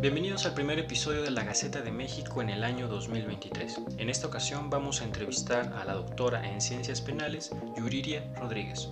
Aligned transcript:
Bienvenidos 0.00 0.46
al 0.46 0.54
primer 0.54 0.78
episodio 0.78 1.20
de 1.22 1.30
la 1.30 1.44
Gaceta 1.44 1.82
de 1.82 1.90
México 1.90 2.40
en 2.40 2.48
el 2.48 2.64
año 2.64 2.88
2023. 2.88 3.80
En 3.98 4.08
esta 4.08 4.28
ocasión 4.28 4.70
vamos 4.70 5.02
a 5.02 5.04
entrevistar 5.04 5.74
a 5.74 5.84
la 5.84 5.92
doctora 5.92 6.50
en 6.50 6.62
Ciencias 6.62 7.02
Penales, 7.02 7.50
Yuriria 7.76 8.24
Rodríguez. 8.36 8.88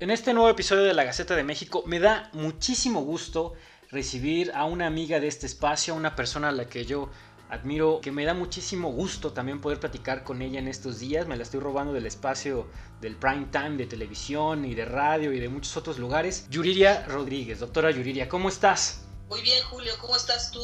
En 0.00 0.10
este 0.10 0.34
nuevo 0.34 0.48
episodio 0.48 0.82
de 0.82 0.94
la 0.94 1.04
Gaceta 1.04 1.36
de 1.36 1.44
México 1.44 1.84
me 1.86 2.00
da 2.00 2.28
muchísimo 2.32 3.02
gusto 3.02 3.52
recibir 3.92 4.50
a 4.54 4.64
una 4.64 4.88
amiga 4.88 5.20
de 5.20 5.28
este 5.28 5.46
espacio, 5.46 5.94
una 5.94 6.16
persona 6.16 6.48
a 6.48 6.52
la 6.52 6.64
que 6.64 6.84
yo 6.84 7.08
admiro, 7.50 8.00
que 8.00 8.12
me 8.12 8.24
da 8.24 8.34
muchísimo 8.34 8.90
gusto 8.92 9.32
también 9.32 9.60
poder 9.60 9.80
platicar 9.80 10.24
con 10.24 10.40
ella 10.42 10.58
en 10.58 10.68
estos 10.68 11.00
días. 11.00 11.26
Me 11.26 11.36
la 11.36 11.42
estoy 11.42 11.60
robando 11.60 11.92
del 11.92 12.06
espacio 12.06 12.68
del 13.00 13.16
prime 13.16 13.48
time 13.50 13.76
de 13.76 13.86
televisión 13.86 14.64
y 14.64 14.74
de 14.74 14.84
radio 14.84 15.32
y 15.32 15.40
de 15.40 15.48
muchos 15.48 15.76
otros 15.76 15.98
lugares. 15.98 16.46
Yuriria 16.50 17.04
Rodríguez, 17.06 17.58
doctora 17.60 17.90
Yuriria, 17.90 18.28
¿cómo 18.28 18.48
estás? 18.48 19.02
Muy 19.28 19.42
bien, 19.42 19.62
Julio, 19.64 19.92
¿cómo 20.00 20.16
estás 20.16 20.50
tú? 20.50 20.62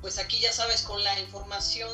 Pues 0.00 0.18
aquí 0.18 0.38
ya 0.38 0.52
sabes, 0.52 0.82
con 0.82 1.02
la 1.02 1.18
información 1.20 1.90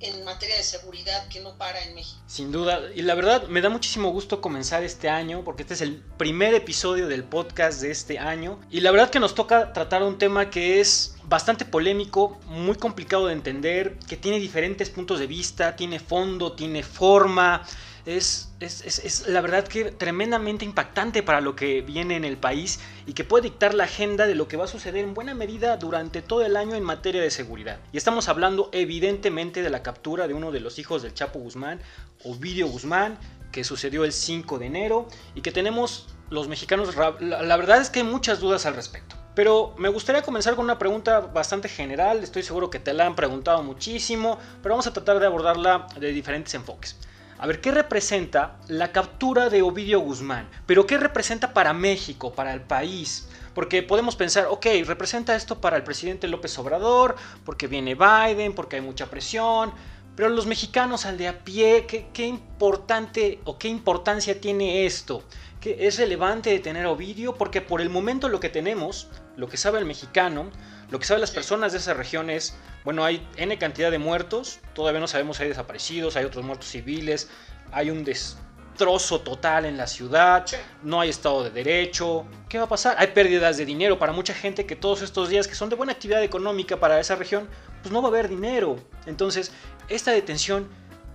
en 0.00 0.24
materia 0.24 0.56
de 0.56 0.62
seguridad 0.62 1.28
que 1.28 1.40
no 1.40 1.56
para 1.56 1.82
en 1.84 1.94
México. 1.94 2.18
Sin 2.26 2.50
duda, 2.52 2.80
y 2.94 3.02
la 3.02 3.14
verdad 3.14 3.48
me 3.48 3.60
da 3.60 3.68
muchísimo 3.68 4.10
gusto 4.10 4.40
comenzar 4.40 4.82
este 4.82 5.08
año 5.08 5.44
porque 5.44 5.62
este 5.62 5.74
es 5.74 5.80
el 5.82 6.02
primer 6.16 6.54
episodio 6.54 7.06
del 7.06 7.24
podcast 7.24 7.82
de 7.82 7.90
este 7.90 8.18
año 8.18 8.60
y 8.70 8.80
la 8.80 8.90
verdad 8.90 9.10
que 9.10 9.20
nos 9.20 9.34
toca 9.34 9.72
tratar 9.72 10.02
un 10.02 10.18
tema 10.18 10.48
que 10.48 10.80
es 10.80 11.16
bastante 11.30 11.64
polémico, 11.64 12.40
muy 12.46 12.74
complicado 12.74 13.28
de 13.28 13.34
entender, 13.34 13.96
que 14.08 14.16
tiene 14.16 14.40
diferentes 14.40 14.90
puntos 14.90 15.20
de 15.20 15.28
vista, 15.28 15.76
tiene 15.76 16.00
fondo, 16.00 16.52
tiene 16.52 16.82
forma, 16.82 17.62
es, 18.04 18.52
es, 18.58 19.28
la 19.28 19.40
verdad 19.40 19.68
que 19.68 19.92
tremendamente 19.92 20.64
impactante 20.64 21.22
para 21.22 21.40
lo 21.40 21.54
que 21.54 21.82
viene 21.82 22.16
en 22.16 22.24
el 22.24 22.36
país 22.36 22.80
y 23.06 23.12
que 23.12 23.22
puede 23.22 23.44
dictar 23.44 23.74
la 23.74 23.84
agenda 23.84 24.26
de 24.26 24.34
lo 24.34 24.48
que 24.48 24.56
va 24.56 24.64
a 24.64 24.66
suceder 24.66 25.04
en 25.04 25.14
buena 25.14 25.32
medida 25.32 25.76
durante 25.76 26.20
todo 26.20 26.44
el 26.44 26.56
año 26.56 26.74
en 26.74 26.82
materia 26.82 27.22
de 27.22 27.30
seguridad. 27.30 27.78
Y 27.92 27.96
estamos 27.96 28.28
hablando 28.28 28.68
evidentemente 28.72 29.62
de 29.62 29.70
la 29.70 29.84
captura 29.84 30.26
de 30.26 30.34
uno 30.34 30.50
de 30.50 30.58
los 30.58 30.80
hijos 30.80 31.02
del 31.02 31.14
Chapo 31.14 31.38
Guzmán, 31.38 31.80
Ovidio 32.24 32.66
Guzmán, 32.66 33.16
que 33.52 33.62
sucedió 33.62 34.04
el 34.04 34.12
5 34.12 34.58
de 34.58 34.66
enero 34.66 35.08
y 35.36 35.42
que 35.42 35.52
tenemos 35.52 36.08
los 36.28 36.48
mexicanos, 36.48 36.96
la 36.96 37.56
verdad 37.56 37.80
es 37.80 37.88
que 37.88 38.00
hay 38.00 38.06
muchas 38.06 38.40
dudas 38.40 38.66
al 38.66 38.74
respecto. 38.74 39.19
Pero 39.34 39.74
me 39.78 39.88
gustaría 39.88 40.22
comenzar 40.22 40.56
con 40.56 40.64
una 40.64 40.78
pregunta 40.78 41.20
bastante 41.20 41.68
general, 41.68 42.22
estoy 42.22 42.42
seguro 42.42 42.68
que 42.68 42.80
te 42.80 42.92
la 42.92 43.06
han 43.06 43.14
preguntado 43.14 43.62
muchísimo, 43.62 44.38
pero 44.62 44.74
vamos 44.74 44.86
a 44.86 44.92
tratar 44.92 45.20
de 45.20 45.26
abordarla 45.26 45.86
de 45.98 46.12
diferentes 46.12 46.52
enfoques. 46.54 46.96
A 47.38 47.46
ver, 47.46 47.60
¿qué 47.60 47.70
representa 47.70 48.58
la 48.68 48.92
captura 48.92 49.48
de 49.48 49.62
Ovidio 49.62 50.00
Guzmán? 50.00 50.50
Pero 50.66 50.86
¿qué 50.86 50.98
representa 50.98 51.54
para 51.54 51.72
México, 51.72 52.32
para 52.32 52.52
el 52.52 52.60
país? 52.60 53.28
Porque 53.54 53.82
podemos 53.82 54.14
pensar, 54.14 54.46
ok, 54.50 54.66
representa 54.84 55.34
esto 55.34 55.60
para 55.60 55.76
el 55.76 55.82
presidente 55.82 56.28
López 56.28 56.58
Obrador, 56.58 57.16
porque 57.44 57.66
viene 57.66 57.94
Biden, 57.94 58.54
porque 58.54 58.76
hay 58.76 58.82
mucha 58.82 59.06
presión, 59.06 59.72
pero 60.20 60.28
los 60.28 60.46
mexicanos 60.46 61.06
al 61.06 61.16
de 61.16 61.28
a 61.28 61.38
pie, 61.44 61.86
¿qué, 61.86 62.26
importante 62.26 63.40
o 63.44 63.56
qué 63.58 63.68
importancia 63.68 64.38
tiene 64.38 64.84
esto? 64.84 65.22
¿Qué 65.60 65.76
es 65.86 65.98
relevante 65.98 66.58
tener 66.60 66.86
a 66.86 66.90
Ovidio? 66.90 67.34
Porque 67.34 67.60
por 67.60 67.82
el 67.82 67.90
momento 67.90 68.30
lo 68.30 68.40
que 68.40 68.48
tenemos, 68.48 69.08
lo 69.36 69.46
que 69.46 69.58
sabe 69.58 69.78
el 69.78 69.84
mexicano, 69.84 70.50
lo 70.90 70.98
que 70.98 71.04
saben 71.04 71.20
las 71.20 71.32
personas 71.32 71.72
de 71.72 71.78
esa 71.78 71.92
región 71.92 72.30
es, 72.30 72.56
bueno, 72.82 73.04
hay 73.04 73.28
N 73.36 73.58
cantidad 73.58 73.90
de 73.90 73.98
muertos, 73.98 74.60
todavía 74.72 75.00
no 75.00 75.06
sabemos 75.06 75.36
si 75.36 75.42
hay 75.42 75.50
desaparecidos, 75.50 76.16
hay 76.16 76.24
otros 76.24 76.46
muertos 76.46 76.70
civiles, 76.70 77.28
hay 77.72 77.90
un 77.90 78.04
destrozo 78.04 79.20
total 79.20 79.66
en 79.66 79.76
la 79.76 79.86
ciudad, 79.86 80.46
no 80.82 80.98
hay 80.98 81.10
Estado 81.10 81.44
de 81.44 81.50
Derecho, 81.50 82.24
¿qué 82.48 82.56
va 82.56 82.64
a 82.64 82.68
pasar? 82.68 82.96
Hay 82.98 83.08
pérdidas 83.08 83.58
de 83.58 83.66
dinero 83.66 83.98
para 83.98 84.14
mucha 84.14 84.32
gente 84.32 84.64
que 84.64 84.76
todos 84.76 85.02
estos 85.02 85.28
días 85.28 85.46
que 85.46 85.54
son 85.54 85.68
de 85.68 85.76
buena 85.76 85.92
actividad 85.92 86.22
económica 86.22 86.80
para 86.80 86.98
esa 86.98 87.16
región, 87.16 87.46
pues 87.82 87.92
no 87.92 88.00
va 88.00 88.08
a 88.08 88.12
haber 88.12 88.30
dinero. 88.30 88.78
Entonces, 89.04 89.52
esta 89.90 90.12
detención, 90.12 90.70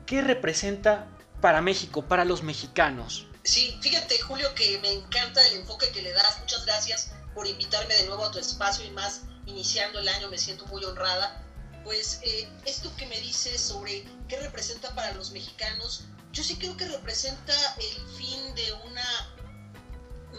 ¿qué 0.06 0.22
representa 0.22 1.08
para 1.42 1.62
México, 1.62 2.04
para 2.04 2.26
los 2.26 2.44
mexicanos? 2.44 3.26
Sí, 3.46 3.78
fíjate 3.80 4.20
Julio 4.22 4.56
que 4.56 4.80
me 4.80 4.92
encanta 4.92 5.46
el 5.48 5.58
enfoque 5.58 5.92
que 5.92 6.02
le 6.02 6.12
das, 6.14 6.40
muchas 6.40 6.66
gracias 6.66 7.12
por 7.36 7.46
invitarme 7.46 7.94
de 7.94 8.08
nuevo 8.08 8.26
a 8.26 8.32
tu 8.32 8.40
espacio 8.40 8.84
y 8.84 8.90
más 8.90 9.22
iniciando 9.46 10.00
el 10.00 10.08
año, 10.08 10.30
me 10.30 10.40
siento 10.40 10.66
muy 10.66 10.84
honrada. 10.84 11.44
Pues 11.84 12.20
eh, 12.24 12.50
esto 12.66 12.92
que 12.98 13.06
me 13.06 13.20
dices 13.22 13.62
sobre 13.62 14.04
qué 14.28 14.38
representa 14.38 14.96
para 14.96 15.14
los 15.14 15.30
mexicanos, 15.30 16.06
yo 16.32 16.44
sí 16.44 16.56
creo 16.58 16.76
que 16.76 16.88
representa 16.88 17.54
el 17.78 18.18
fin 18.18 18.56
de 18.56 18.74
una 18.74 19.06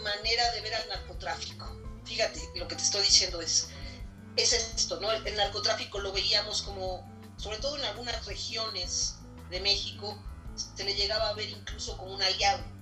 manera 0.03 0.51
de 0.51 0.59
ver 0.59 0.75
al 0.75 0.89
narcotráfico. 0.89 1.65
Fíjate, 2.03 2.41
lo 2.55 2.67
que 2.67 2.75
te 2.75 2.83
estoy 2.83 3.03
diciendo 3.03 3.39
es, 3.39 3.69
es 4.35 4.51
esto, 4.51 4.99
¿no? 4.99 5.09
El, 5.13 5.33
narcotráfico 5.37 5.99
lo 5.99 6.11
veíamos 6.11 6.61
como, 6.61 7.09
sobre 7.37 7.57
todo 7.59 7.77
en 7.77 7.85
algunas 7.85 8.25
regiones 8.25 9.15
de 9.49 9.61
México, 9.61 10.21
se 10.75 10.83
le 10.83 10.93
llegaba 10.93 11.29
a 11.29 11.33
ver 11.35 11.49
incluso 11.49 11.95
como 11.95 12.13
un 12.13 12.21
aliado, 12.21 12.76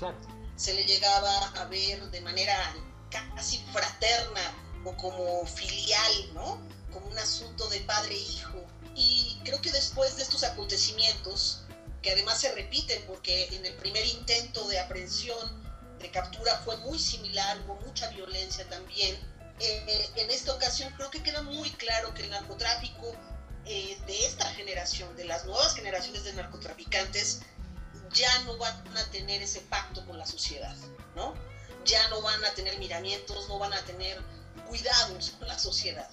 ¿no? 0.00 0.14
Se 0.56 0.74
le 0.74 0.84
llegaba 0.84 1.48
a 1.60 1.64
ver 1.66 2.10
de 2.10 2.20
manera 2.20 2.74
casi 3.10 3.58
fraterna 3.72 4.40
o 4.84 4.96
como 4.96 5.46
filial, 5.46 6.34
¿no? 6.34 6.60
Como 6.92 7.06
un 7.06 7.18
asunto 7.18 7.68
de 7.68 7.80
padre 7.80 8.14
e 8.14 8.18
hijo. 8.18 8.66
Y 8.94 9.38
creo 9.44 9.60
que 9.60 9.70
después 9.70 10.16
de 10.16 10.22
estos 10.22 10.42
acontecimientos, 10.44 11.62
que 12.02 12.12
además 12.12 12.40
se 12.40 12.52
repiten 12.54 13.02
porque 13.06 13.46
en 13.54 13.66
el 13.66 13.74
primer 13.74 14.04
intento 14.06 14.66
de 14.68 14.78
aprehensión, 14.78 15.66
de 15.98 16.10
captura, 16.10 16.56
fue 16.64 16.76
muy 16.78 16.98
similar, 16.98 17.58
hubo 17.66 17.76
mucha 17.76 18.08
violencia 18.10 18.68
también. 18.68 19.16
Eh, 19.60 20.10
en 20.16 20.30
esta 20.30 20.52
ocasión 20.52 20.92
creo 20.96 21.10
que 21.10 21.22
queda 21.22 21.42
muy 21.42 21.70
claro 21.72 22.14
que 22.14 22.22
el 22.22 22.30
narcotráfico 22.30 23.12
eh, 23.66 23.98
de 24.06 24.26
esta 24.26 24.46
generación, 24.54 25.14
de 25.16 25.24
las 25.24 25.44
nuevas 25.44 25.74
generaciones 25.74 26.24
de 26.24 26.32
narcotraficantes, 26.32 27.40
ya 28.12 28.38
no 28.40 28.56
van 28.56 28.96
a 28.96 29.10
tener 29.10 29.42
ese 29.42 29.60
pacto 29.62 30.04
con 30.06 30.18
la 30.18 30.26
sociedad, 30.26 30.76
¿no? 31.14 31.34
Ya 31.84 32.08
no 32.08 32.20
van 32.22 32.44
a 32.44 32.52
tener 32.54 32.78
miramientos, 32.78 33.48
no 33.48 33.58
van 33.58 33.72
a 33.72 33.84
tener 33.84 34.20
cuidados 34.66 35.30
con 35.38 35.48
la 35.48 35.58
sociedad. 35.58 36.08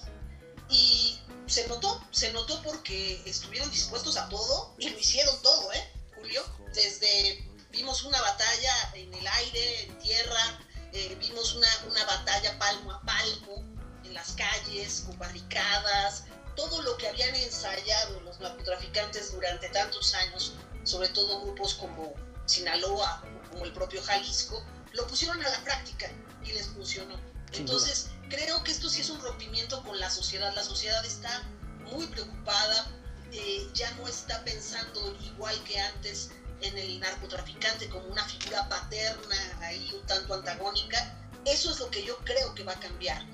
Y 0.68 1.18
se 1.46 1.66
notó, 1.68 2.02
se 2.10 2.32
notó 2.32 2.60
porque 2.62 3.22
estuvieron 3.24 3.70
dispuestos 3.70 4.16
a 4.16 4.28
todo 4.28 4.74
y 4.78 4.88
lo 4.88 4.98
hicieron 4.98 5.40
todo, 5.42 5.72
¿eh, 5.72 5.92
Julio? 6.16 6.42
Desde 6.74 7.46
vimos 7.70 8.02
una 8.04 8.20
batalla 8.20 8.92
en 8.94 9.12
el 9.12 9.26
aire, 9.26 9.82
en 9.84 9.98
tierra, 9.98 10.58
eh, 10.92 11.16
vimos 11.20 11.54
una, 11.54 11.68
una 11.90 12.04
batalla 12.04 12.58
palmo 12.58 12.92
a 12.92 13.00
palmo 13.02 13.62
en 14.04 14.14
las 14.14 14.32
calles, 14.32 15.02
con 15.06 15.18
barricadas, 15.18 16.24
todo 16.56 16.80
lo 16.82 16.96
que 16.96 17.08
habían 17.08 17.34
ensayado 17.34 18.18
los 18.20 18.40
narcotraficantes 18.40 19.32
durante 19.32 19.68
tantos 19.68 20.14
años, 20.14 20.54
sobre 20.86 21.08
todo 21.08 21.42
grupos 21.42 21.74
como 21.74 22.14
Sinaloa, 22.46 23.22
como 23.50 23.64
el 23.64 23.72
propio 23.72 24.02
Jalisco, 24.02 24.64
lo 24.92 25.06
pusieron 25.06 25.44
a 25.44 25.48
la 25.48 25.58
práctica 25.64 26.10
y 26.44 26.52
les 26.52 26.68
funcionó. 26.68 27.18
Entonces, 27.52 28.08
creo 28.28 28.62
que 28.62 28.72
esto 28.72 28.88
sí 28.88 29.00
es 29.00 29.10
un 29.10 29.20
rompimiento 29.20 29.82
con 29.82 29.98
la 29.98 30.10
sociedad. 30.10 30.54
La 30.54 30.62
sociedad 30.62 31.04
está 31.04 31.42
muy 31.90 32.06
preocupada, 32.06 32.90
eh, 33.32 33.68
ya 33.74 33.90
no 33.92 34.06
está 34.06 34.42
pensando 34.44 35.16
igual 35.22 35.62
que 35.64 35.78
antes 35.80 36.30
en 36.60 36.76
el 36.78 37.00
narcotraficante 37.00 37.88
como 37.88 38.06
una 38.06 38.24
figura 38.24 38.68
paterna, 38.68 39.36
ahí 39.60 39.90
un 39.94 40.06
tanto 40.06 40.34
antagónica. 40.34 41.14
Eso 41.44 41.70
es 41.70 41.80
lo 41.80 41.90
que 41.90 42.04
yo 42.04 42.16
creo 42.18 42.54
que 42.54 42.64
va 42.64 42.72
a 42.72 42.80
cambiar. 42.80 43.24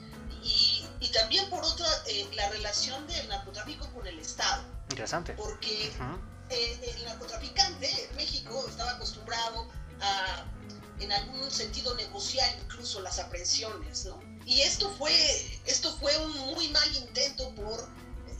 Y, 0.42 0.84
también 1.12 1.48
por 1.50 1.62
otra, 1.62 1.86
eh, 2.06 2.26
la 2.34 2.48
relación 2.48 3.06
del 3.06 3.28
narcotráfico 3.28 3.86
con 3.92 4.06
el 4.06 4.18
Estado. 4.18 4.64
Interesante. 4.88 5.34
Porque 5.34 5.92
el 6.52 7.04
narcotraficante 7.04 7.88
en 8.08 8.16
México 8.16 8.64
estaba 8.68 8.92
acostumbrado 8.92 9.68
a 10.00 10.44
en 11.02 11.12
algún 11.12 11.50
sentido 11.50 11.94
negociar 11.96 12.48
incluso 12.62 13.00
las 13.00 13.18
aprehensiones, 13.18 14.04
¿no? 14.04 14.20
Y 14.46 14.60
esto 14.62 14.88
fue, 14.98 15.12
esto 15.66 15.96
fue 15.98 16.16
un 16.18 16.32
muy 16.54 16.68
mal 16.68 16.96
intento 16.96 17.52
por 17.54 17.88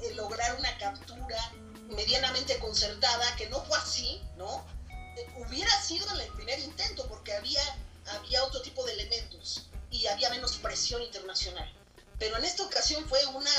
eh, 0.03 0.15
lograr 0.15 0.57
una 0.59 0.77
captura 0.79 1.53
medianamente 1.89 2.59
concertada, 2.59 3.37
que 3.37 3.49
no 3.49 3.63
fue 3.65 3.77
así, 3.79 4.21
¿no? 4.37 4.65
Eh, 5.17 5.27
hubiera 5.39 5.83
sido 5.83 6.09
en 6.15 6.21
el 6.21 6.33
primer 6.33 6.59
intento 6.61 7.07
porque 7.09 7.35
había, 7.35 7.63
había 8.07 8.45
otro 8.45 8.63
tipo 8.63 8.85
de 8.85 8.93
elementos 8.93 9.67
y 9.91 10.07
había 10.07 10.31
menos 10.31 10.57
presión 10.57 11.03
internacional. 11.03 11.71
Pero 12.19 12.37
en 12.37 12.45
esta 12.45 12.65
ocasión 12.65 13.07
fue 13.09 13.25
una, 13.27 13.51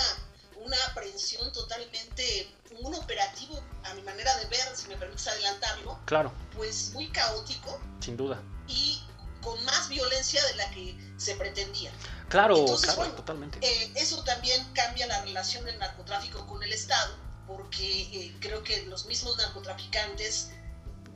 una 0.57 0.77
aprehensión 0.91 1.51
totalmente, 1.51 2.49
un 2.81 2.93
operativo, 2.95 3.61
a 3.83 3.93
mi 3.93 4.01
manera 4.01 4.35
de 4.37 4.45
ver, 4.45 4.75
si 4.75 4.87
me 4.87 4.97
permites 4.97 5.27
adelantarlo. 5.27 5.99
Claro. 6.05 6.31
Pues 6.55 6.91
muy 6.93 7.09
caótico. 7.09 7.79
Sin 7.99 8.17
duda 8.17 8.41
y 8.67 9.01
con 9.41 9.63
más 9.65 9.89
violencia 9.89 10.43
de 10.45 10.55
la 10.55 10.69
que 10.71 10.97
se 11.17 11.35
pretendía. 11.35 11.91
Claro, 12.29 12.65
claro, 12.81 13.11
totalmente. 13.11 13.59
Eh, 13.61 13.91
eso 13.95 14.23
también 14.23 14.65
cambia 14.73 15.05
la 15.07 15.21
relación 15.21 15.65
del 15.65 15.77
narcotráfico 15.79 16.47
con 16.47 16.63
el 16.63 16.71
Estado, 16.71 17.15
porque 17.45 18.01
eh, 18.01 18.35
creo 18.39 18.63
que 18.63 18.83
los 18.83 19.05
mismos 19.05 19.37
narcotraficantes 19.37 20.49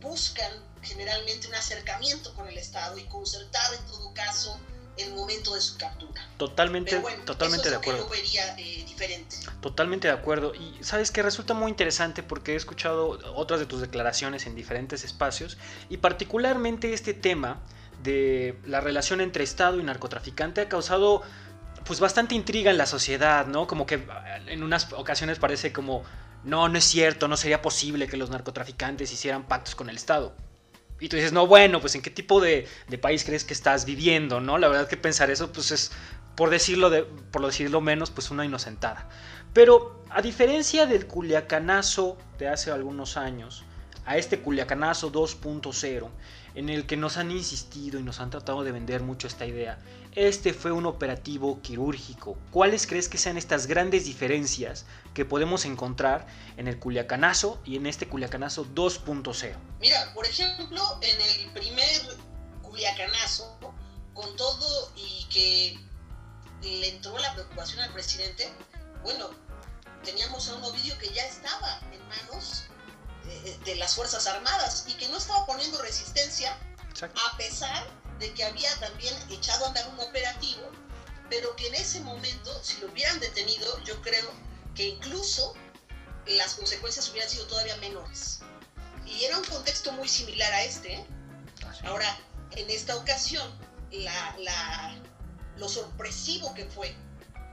buscan 0.01 0.51
generalmente 0.81 1.48
un 1.48 1.56
acercamiento 1.56 2.33
con 2.36 2.48
el 2.48 2.57
Estado 2.57 2.98
y 2.98 3.04
concertar 3.06 3.74
en 3.74 3.86
todo 3.86 4.13
caso 4.13 4.60
el 4.98 5.14
momento 5.14 5.54
de 5.54 5.62
su 5.62 5.78
captura. 5.78 6.28
Totalmente, 6.38 7.02
totalmente 7.26 7.70
de 7.70 7.76
acuerdo. 7.76 8.04
yo 8.04 8.10
vería 8.10 8.56
eh, 8.58 8.84
diferente. 8.86 9.38
Totalmente 9.62 10.08
de 10.08 10.14
acuerdo. 10.14 10.54
Y 10.56 10.84
sabes 10.84 11.12
que 11.12 11.24
resulta 11.24 11.54
muy 11.54 11.70
interesante 11.70 12.24
porque 12.24 12.54
he 12.54 12.56
escuchado 12.56 13.20
otras 13.36 13.60
de 13.60 13.66
tus 13.66 13.82
declaraciones 13.82 14.46
en 14.46 14.56
diferentes 14.56 15.04
espacios 15.04 15.58
y 15.90 15.98
particularmente 15.98 16.94
este 16.94 17.14
tema 17.14 17.62
de 18.04 18.58
la 18.66 18.82
relación 18.82 19.22
entre 19.22 19.44
Estado 19.44 19.80
y 19.80 19.84
narcotraficante 19.84 20.62
ha 20.62 20.70
causado 20.70 21.24
pues 21.86 22.00
bastante 22.00 22.36
intriga 22.36 22.70
en 22.70 22.78
la 22.78 22.86
sociedad, 22.86 23.48
¿no? 23.48 23.66
Como 23.66 23.86
que 23.86 24.06
en 24.48 24.62
unas 24.62 24.92
ocasiones 24.94 25.40
parece 25.40 25.72
como, 25.72 26.04
no, 26.44 26.68
no 26.68 26.78
es 26.78 26.84
cierto, 26.84 27.28
no 27.28 27.38
sería 27.38 27.62
posible 27.62 28.08
que 28.08 28.18
los 28.18 28.30
narcotraficantes 28.30 29.12
hicieran 29.12 29.48
pactos 29.48 29.74
con 29.76 29.90
el 29.90 29.96
Estado. 29.96 30.36
Y 31.00 31.10
tú 31.10 31.16
dices, 31.16 31.32
no, 31.32 31.46
bueno, 31.46 31.80
pues 31.80 31.96
en 31.96 32.02
qué 32.02 32.10
tipo 32.10 32.42
de, 32.42 32.68
país 33.02 33.24
crees 33.24 33.44
que 33.44 33.54
estás 33.54 33.86
viviendo, 33.86 34.42
¿no? 34.42 34.58
La 34.58 34.68
verdad 34.68 34.88
que 34.88 34.98
pensar 34.98 35.30
eso, 35.30 35.52
pues 35.52 35.72
es, 35.72 35.92
por 36.36 36.50
decirlo, 36.50 36.90
de, 36.90 37.04
por 37.04 37.46
decirlo 37.46 37.82
menos, 37.82 38.10
pues 38.10 38.32
una 38.32 38.46
inocentada. 38.46 39.08
Pero 39.54 40.04
a 40.10 40.22
diferencia 40.22 40.86
del 40.86 41.06
culiacanazo 41.06 42.18
de 42.40 42.48
hace 42.48 42.72
algunos 42.72 43.18
años, 43.18 43.64
a 44.06 44.18
este 44.18 44.40
culiacanazo 44.40 45.12
2.0, 45.12 46.10
en 46.56 46.70
el 46.70 46.88
que 46.88 46.98
nos 46.98 47.18
han 47.18 47.30
insistido 47.30 48.00
y 48.00 48.04
nos 48.04 48.20
han 48.20 48.32
tratado 48.32 48.64
de 48.64 48.72
vender 48.72 49.04
mucho 49.04 49.28
esta 49.28 49.46
idea, 49.46 49.78
este 50.18 50.52
fue 50.52 50.72
un 50.72 50.88
operativo 50.88 51.62
quirúrgico. 51.62 52.40
¿Cuáles 52.50 52.88
crees 52.88 53.08
que 53.08 53.19
sean 53.19 53.38
estas 53.38 53.68
grandes 53.68 54.06
diferencias 54.06 54.86
que 55.14 55.25
podemos 55.25 55.64
encontrar 55.64 56.25
en 56.58 56.68
el 56.68 56.80
Culiacanazo 56.80 57.62
y 57.64 57.75
en 57.75 57.86
este 57.86 58.08
Culiacanazo 58.08 58.66
2.0? 58.66 59.56
Mira, 59.80 60.12
por 60.16 60.25
ejemplo, 60.25 60.81
en 61.02 61.22
el 61.22 61.52
primer 61.52 62.02
Culiacanazo, 62.64 63.60
con 64.16 64.36
todo 64.36 64.92
y 64.96 65.25
que 65.25 65.80
le 66.64 66.90
entró 66.90 67.16
la 67.19 67.36
preocupación 67.36 67.81
al 67.81 67.94
presidente, 67.94 68.52
bueno, 69.04 69.30
teníamos 70.04 70.50
a 70.50 70.56
un 70.56 70.64
Ovidio 70.64 70.98
que 70.98 71.14
ya 71.14 71.28
estaba 71.28 71.80
en 71.92 72.02
manos 72.08 72.64
de, 73.66 73.75
las 73.75 73.94
Fuerzas 73.94 74.25
Armadas 74.25 74.86
y 74.88 74.94
que 74.94 75.08
no 75.10 75.18
estaba 75.18 75.46
poniendo 75.46 75.80
resistencia 75.80 76.58
a 77.04 77.38
pesar 77.38 77.86
de 78.19 78.34
que 78.34 78.44
había 78.44 78.74
también 78.80 79.14
echado 79.30 79.66
a 79.66 79.68
andar 79.69 79.88
un 79.90 80.00
operativo, 80.00 80.72
pero 81.30 81.56
que 81.56 81.68
en 81.68 81.75
ese 81.75 82.00
momento, 82.02 82.64
si 82.64 82.80
lo 82.80 82.88
hubieran 82.88 83.19
detenido, 83.19 83.84
yo 83.84 84.02
creo 84.02 84.31
que 84.75 84.88
incluso 84.88 85.54
las 86.25 86.56
consecuencias 86.56 87.10
hubieran 87.10 87.30
sido 87.30 87.48
todavía 87.48 87.75
menores. 87.78 88.40
Y 89.06 89.24
era 89.24 89.38
un 89.38 89.46
contexto 89.46 89.92
muy 89.94 90.08
similar 90.08 90.52
a 90.54 90.64
este. 90.64 90.94
¿eh? 90.94 91.06
Ahora, 91.86 92.18
en 92.52 92.69
esta 92.69 92.96
ocasión, 92.96 93.50
la, 93.92 94.96
lo 95.58 95.69
sorpresivo 95.69 96.54
que 96.54 96.66
fue, 96.66 96.96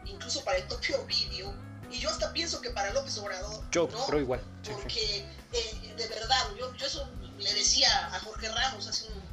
incluso 0.05 0.43
para 0.44 0.58
el 0.58 0.64
propio 0.64 1.05
vídeo, 1.06 1.55
y 1.90 1.99
yo 1.99 2.11
hasta 2.11 2.32
pienso 2.32 2.61
que 2.61 2.70
para 2.70 2.93
López 2.93 3.16
Obrador. 3.19 3.62
Yo, 3.70 3.88
pero 4.06 4.20
igual. 4.20 4.40
porque 4.64 5.25
eh, 5.52 5.94
de 5.96 6.08
verdad, 6.08 6.49
yo, 6.58 6.75
yo 6.75 6.87
eso 6.87 7.08
le 7.38 7.55
decía 7.55 8.14
a 8.14 8.19
Jorge 8.20 8.49
Ramos 8.49 8.88
hace 8.88 9.06
un, 9.06 9.24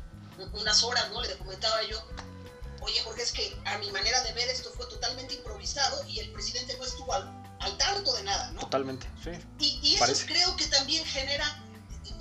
unas 0.54 0.84
horas, 0.84 1.10
¿no? 1.12 1.22
Le 1.22 1.38
comentaba 1.38 1.82
yo, 1.84 2.02
oye 2.82 3.00
Jorge, 3.02 3.24
es 3.24 3.32
que 3.32 3.56
a 3.66 3.78
mi 3.78 3.92
manera 3.92 4.22
de 4.24 4.34
ver 4.34 4.48
esto 4.50 4.72
fue 4.72 4.86
totalmente 4.88 5.36
improvisado 5.36 6.04
y 6.08 6.20
el 6.20 6.32
presidente 6.32 6.76
no 6.78 6.84
estuvo 6.84 7.14
al, 7.14 7.78
tanto 7.78 8.14
de 8.14 8.24
nada, 8.24 8.52
¿no? 8.52 8.62
Totalmente, 8.62 9.08
sí. 9.24 9.32
Y, 9.60 9.96
eso 9.96 10.26
creo 10.26 10.56
que 10.56 10.66
también 10.68 11.06
genera, 11.06 11.64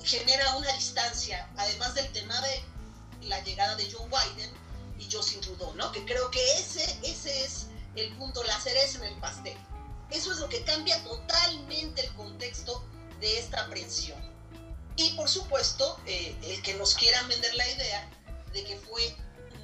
genera 0.05 0.57
una 0.57 0.73
distancia, 0.75 1.49
además 1.57 1.95
del 1.95 2.11
tema 2.13 2.39
de 2.41 3.29
la 3.29 3.41
llegada 3.41 3.75
de 3.77 3.91
Joe 3.91 4.07
Biden 4.07 4.51
y 4.99 5.11
Justin 5.11 5.41
Trudeau, 5.41 5.75
¿no? 5.75 5.91
Que 5.93 6.05
creo 6.05 6.31
que 6.31 6.59
ese, 6.59 6.85
ese 7.03 7.45
es 7.45 7.67
el 7.97 8.15
punto, 8.17 8.43
la 8.45 8.61
cereza 8.61 8.99
en 8.99 9.15
el 9.15 9.21
pastel. 9.21 9.57
Eso 10.11 10.33
es 10.33 10.39
lo 10.39 10.49
que 10.49 10.63
cambia 10.65 11.03
totalmente 11.05 12.05
el 12.05 12.13
contexto 12.15 12.85
de 13.21 13.39
esta 13.39 13.63
aprehensión. 13.63 14.19
Y 15.01 15.11
por 15.15 15.31
supuesto, 15.31 15.99
eh, 16.05 16.37
el 16.43 16.61
que 16.61 16.75
nos 16.75 16.95
quieran 16.95 17.27
vender 17.27 17.55
la 17.55 17.67
idea 17.71 18.11
de 18.53 18.65
que 18.65 18.77
fue 18.77 19.17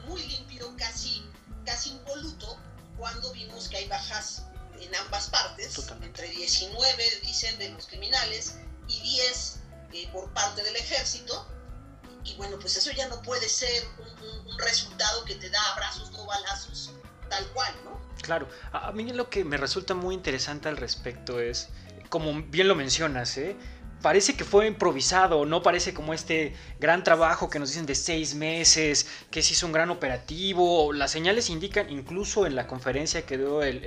muy 0.06 0.22
limpio, 0.22 0.74
casi, 0.78 1.22
casi 1.66 1.90
impoluto, 1.90 2.58
cuando 2.96 3.30
vimos 3.34 3.68
que 3.68 3.76
hay 3.76 3.86
bajas 3.86 4.46
en 4.80 4.94
ambas 4.94 5.28
partes, 5.28 5.78
entre 6.00 6.30
19 6.30 7.20
dicen 7.22 7.58
de 7.58 7.68
los 7.68 7.86
criminales 7.86 8.54
y 8.88 8.98
10 9.02 9.60
eh, 9.92 10.08
por 10.10 10.32
parte 10.32 10.62
del 10.62 10.74
ejército. 10.76 11.46
Y, 12.24 12.34
bueno, 12.36 12.58
pues 12.58 12.74
eso 12.78 12.90
ya 12.92 13.06
no 13.08 13.20
puede 13.20 13.46
ser 13.46 13.84
un, 13.98 14.50
un, 14.50 14.58
resultado 14.58 15.22
que 15.26 15.34
te 15.34 15.50
da 15.50 15.62
abrazos, 15.72 16.12
no 16.12 16.24
balazos, 16.24 16.92
tal 17.28 17.46
cual, 17.48 17.74
¿no? 17.84 18.00
Claro, 18.22 18.48
a, 18.72 18.88
a 18.88 18.92
mí 18.92 19.12
lo 19.12 19.28
que 19.28 19.44
me 19.44 19.58
resulta 19.58 19.92
muy 19.92 20.14
interesante 20.14 20.70
al 20.70 20.78
respecto 20.78 21.40
es, 21.40 21.68
como 22.08 22.32
bien 22.42 22.68
lo 22.68 22.74
mencionas, 22.74 23.36
¿eh? 23.36 23.54
Parece 24.02 24.37
que 24.37 24.44
fue 24.44 24.66
improvisado, 24.66 25.44
no 25.46 25.62
parece 25.62 25.94
como 25.94 26.12
este 26.12 26.54
gran 26.78 27.02
trabajo 27.04 27.50
que 27.50 27.58
nos 27.58 27.70
dicen 27.70 27.87
de 27.87 27.94
seis 27.94 28.34
meses, 28.34 29.08
que 29.31 29.43
se 29.43 29.54
hizo 29.54 29.66
un 29.66 29.72
gran 29.72 29.90
operativo. 29.90 30.93
Las 30.93 31.10
señales 31.10 31.50
indican, 31.50 31.90
incluso 31.90 32.46
en 32.46 32.56
la 32.56 32.66
conferencia 32.66 33.26
que 33.26 33.38
dio 33.38 33.62
el, 33.62 33.81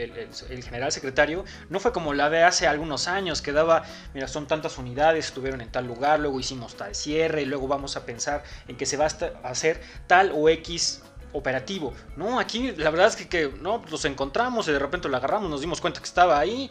general 0.64 0.92
secretario, 0.92 1.46
no 1.70 1.80
fue 1.80 1.92
como 1.92 2.14
la 2.14 2.30
de 2.30 2.44
hace 2.44 2.68
algunos 2.68 3.08
años, 3.08 3.42
que 3.42 3.52
daba, 3.52 3.84
mira, 4.14 4.28
son 4.28 4.48
tantas 4.48 4.78
unidades, 4.78 5.28
estuvieron 5.28 5.62
en 5.62 5.72
tal 5.72 5.86
lugar, 5.88 6.20
luego 6.20 6.40
hicimos 6.40 6.76
tal 6.76 6.96
cierre, 6.96 7.44
y 7.44 7.46
luego 7.46 7.68
vamos 7.68 7.96
a 7.96 8.06
pensar 8.06 8.44
en 8.68 8.78
que 8.78 8.86
se 8.86 8.98
va 8.98 9.06
a 9.06 9.50
hacer 9.50 9.82
tal 10.08 10.32
o 10.36 10.50
X 10.50 11.02
operativo. 11.34 11.94
No, 12.18 12.40
aquí 12.40 12.72
la 12.72 12.90
verdad 12.90 13.08
es 13.08 13.16
que, 13.16 13.28
que 13.28 13.52
no, 13.62 13.84
los 13.90 14.06
encontramos 14.06 14.68
y 14.68 14.72
de 14.72 14.80
repente 14.80 15.10
lo 15.10 15.18
agarramos, 15.18 15.50
nos 15.50 15.62
dimos 15.62 15.80
cuenta 15.80 16.00
que 16.00 16.08
estaba 16.08 16.40
ahí, 16.40 16.70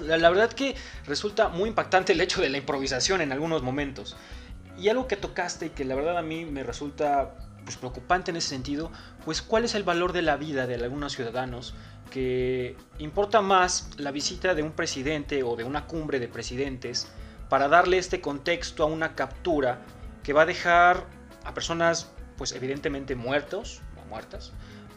la, 0.00 0.30
verdad 0.30 0.52
que 0.52 0.74
resulta 1.06 1.48
muy 1.48 1.68
impactante 1.68 2.12
el 2.12 2.20
hecho 2.20 2.40
de 2.40 2.48
la 2.48 2.58
improvisación 2.58 3.20
en 3.20 3.32
algunos 3.32 3.62
momentos. 3.62 4.16
Y 4.78 4.88
algo 4.88 5.06
que 5.06 5.16
tocaste 5.16 5.66
y 5.66 5.70
que 5.70 5.84
la 5.84 5.94
verdad 5.94 6.18
a 6.18 6.22
mí 6.22 6.44
me 6.44 6.62
resulta 6.62 7.34
pues, 7.64 7.76
preocupante 7.76 8.30
en 8.30 8.36
ese 8.36 8.48
sentido, 8.48 8.90
pues 9.24 9.42
cuál 9.42 9.64
es 9.64 9.74
el 9.74 9.84
valor 9.84 10.12
de 10.12 10.22
la 10.22 10.36
vida 10.36 10.66
de 10.66 10.74
algunos 10.76 11.14
ciudadanos 11.14 11.74
que 12.10 12.76
importa 12.98 13.40
más 13.40 13.90
la 13.96 14.10
visita 14.10 14.54
de 14.54 14.62
un 14.62 14.72
presidente 14.72 15.42
o 15.42 15.56
de 15.56 15.64
una 15.64 15.86
cumbre 15.86 16.20
de 16.20 16.28
presidentes 16.28 17.08
para 17.48 17.68
darle 17.68 17.98
este 17.98 18.20
contexto 18.20 18.82
a 18.82 18.86
una 18.86 19.14
captura 19.14 19.80
que 20.22 20.32
va 20.32 20.42
a 20.42 20.46
dejar 20.46 21.06
a 21.44 21.54
personas 21.54 22.10
pues 22.36 22.52
evidentemente 22.52 23.14
muertos 23.14 23.80
o 24.02 24.08
muertas, 24.08 24.52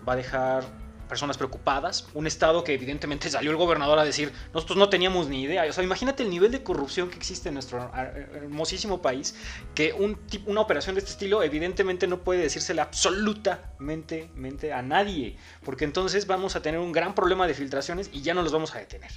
va 0.08 0.14
a 0.14 0.16
dejar 0.16 0.64
personas 1.08 1.38
preocupadas, 1.38 2.08
un 2.14 2.28
estado 2.28 2.64
que 2.64 2.74
evidentemente 2.74 3.30
salió 3.30 3.52
el 3.52 3.58
gobernador 3.58 4.00
a 4.00 4.04
decir, 4.04 4.32
nosotros 4.54 4.78
no 4.78 4.90
teníamos 4.90 5.28
ni 5.28 5.44
idea, 5.44 5.66
o 5.70 5.74
sea, 5.74 5.84
imagínate 5.84 6.24
el 6.24 6.30
nivel 6.30 6.52
de 6.52 6.64
corrupción 6.64 7.10
que 7.10 7.18
existe 7.18 7.50
en 7.50 7.56
nuestro 7.56 7.92
hermosísimo 7.96 9.02
país, 9.02 9.36
que 9.74 9.94
un, 9.94 10.20
una 10.46 10.62
operación 10.62 10.96
de 10.96 11.00
este 11.00 11.12
estilo 11.12 11.44
evidentemente 11.44 12.08
no 12.08 12.20
puede 12.20 12.42
decírsela 12.42 12.84
absolutamente 12.84 14.30
a 14.74 14.82
nadie, 14.82 15.38
porque 15.64 15.86
entonces 15.86 16.28
vamos 16.28 16.56
a 16.56 16.62
tener 16.62 16.80
un 16.80 16.92
gran 16.92 17.16
problema 17.16 17.48
de 17.48 17.54
filtraciones 17.54 18.10
y 18.12 18.22
ya 18.22 18.34
no 18.34 18.42
los 18.42 18.52
vamos 18.52 18.74
a 18.76 18.80
detener. 18.80 19.12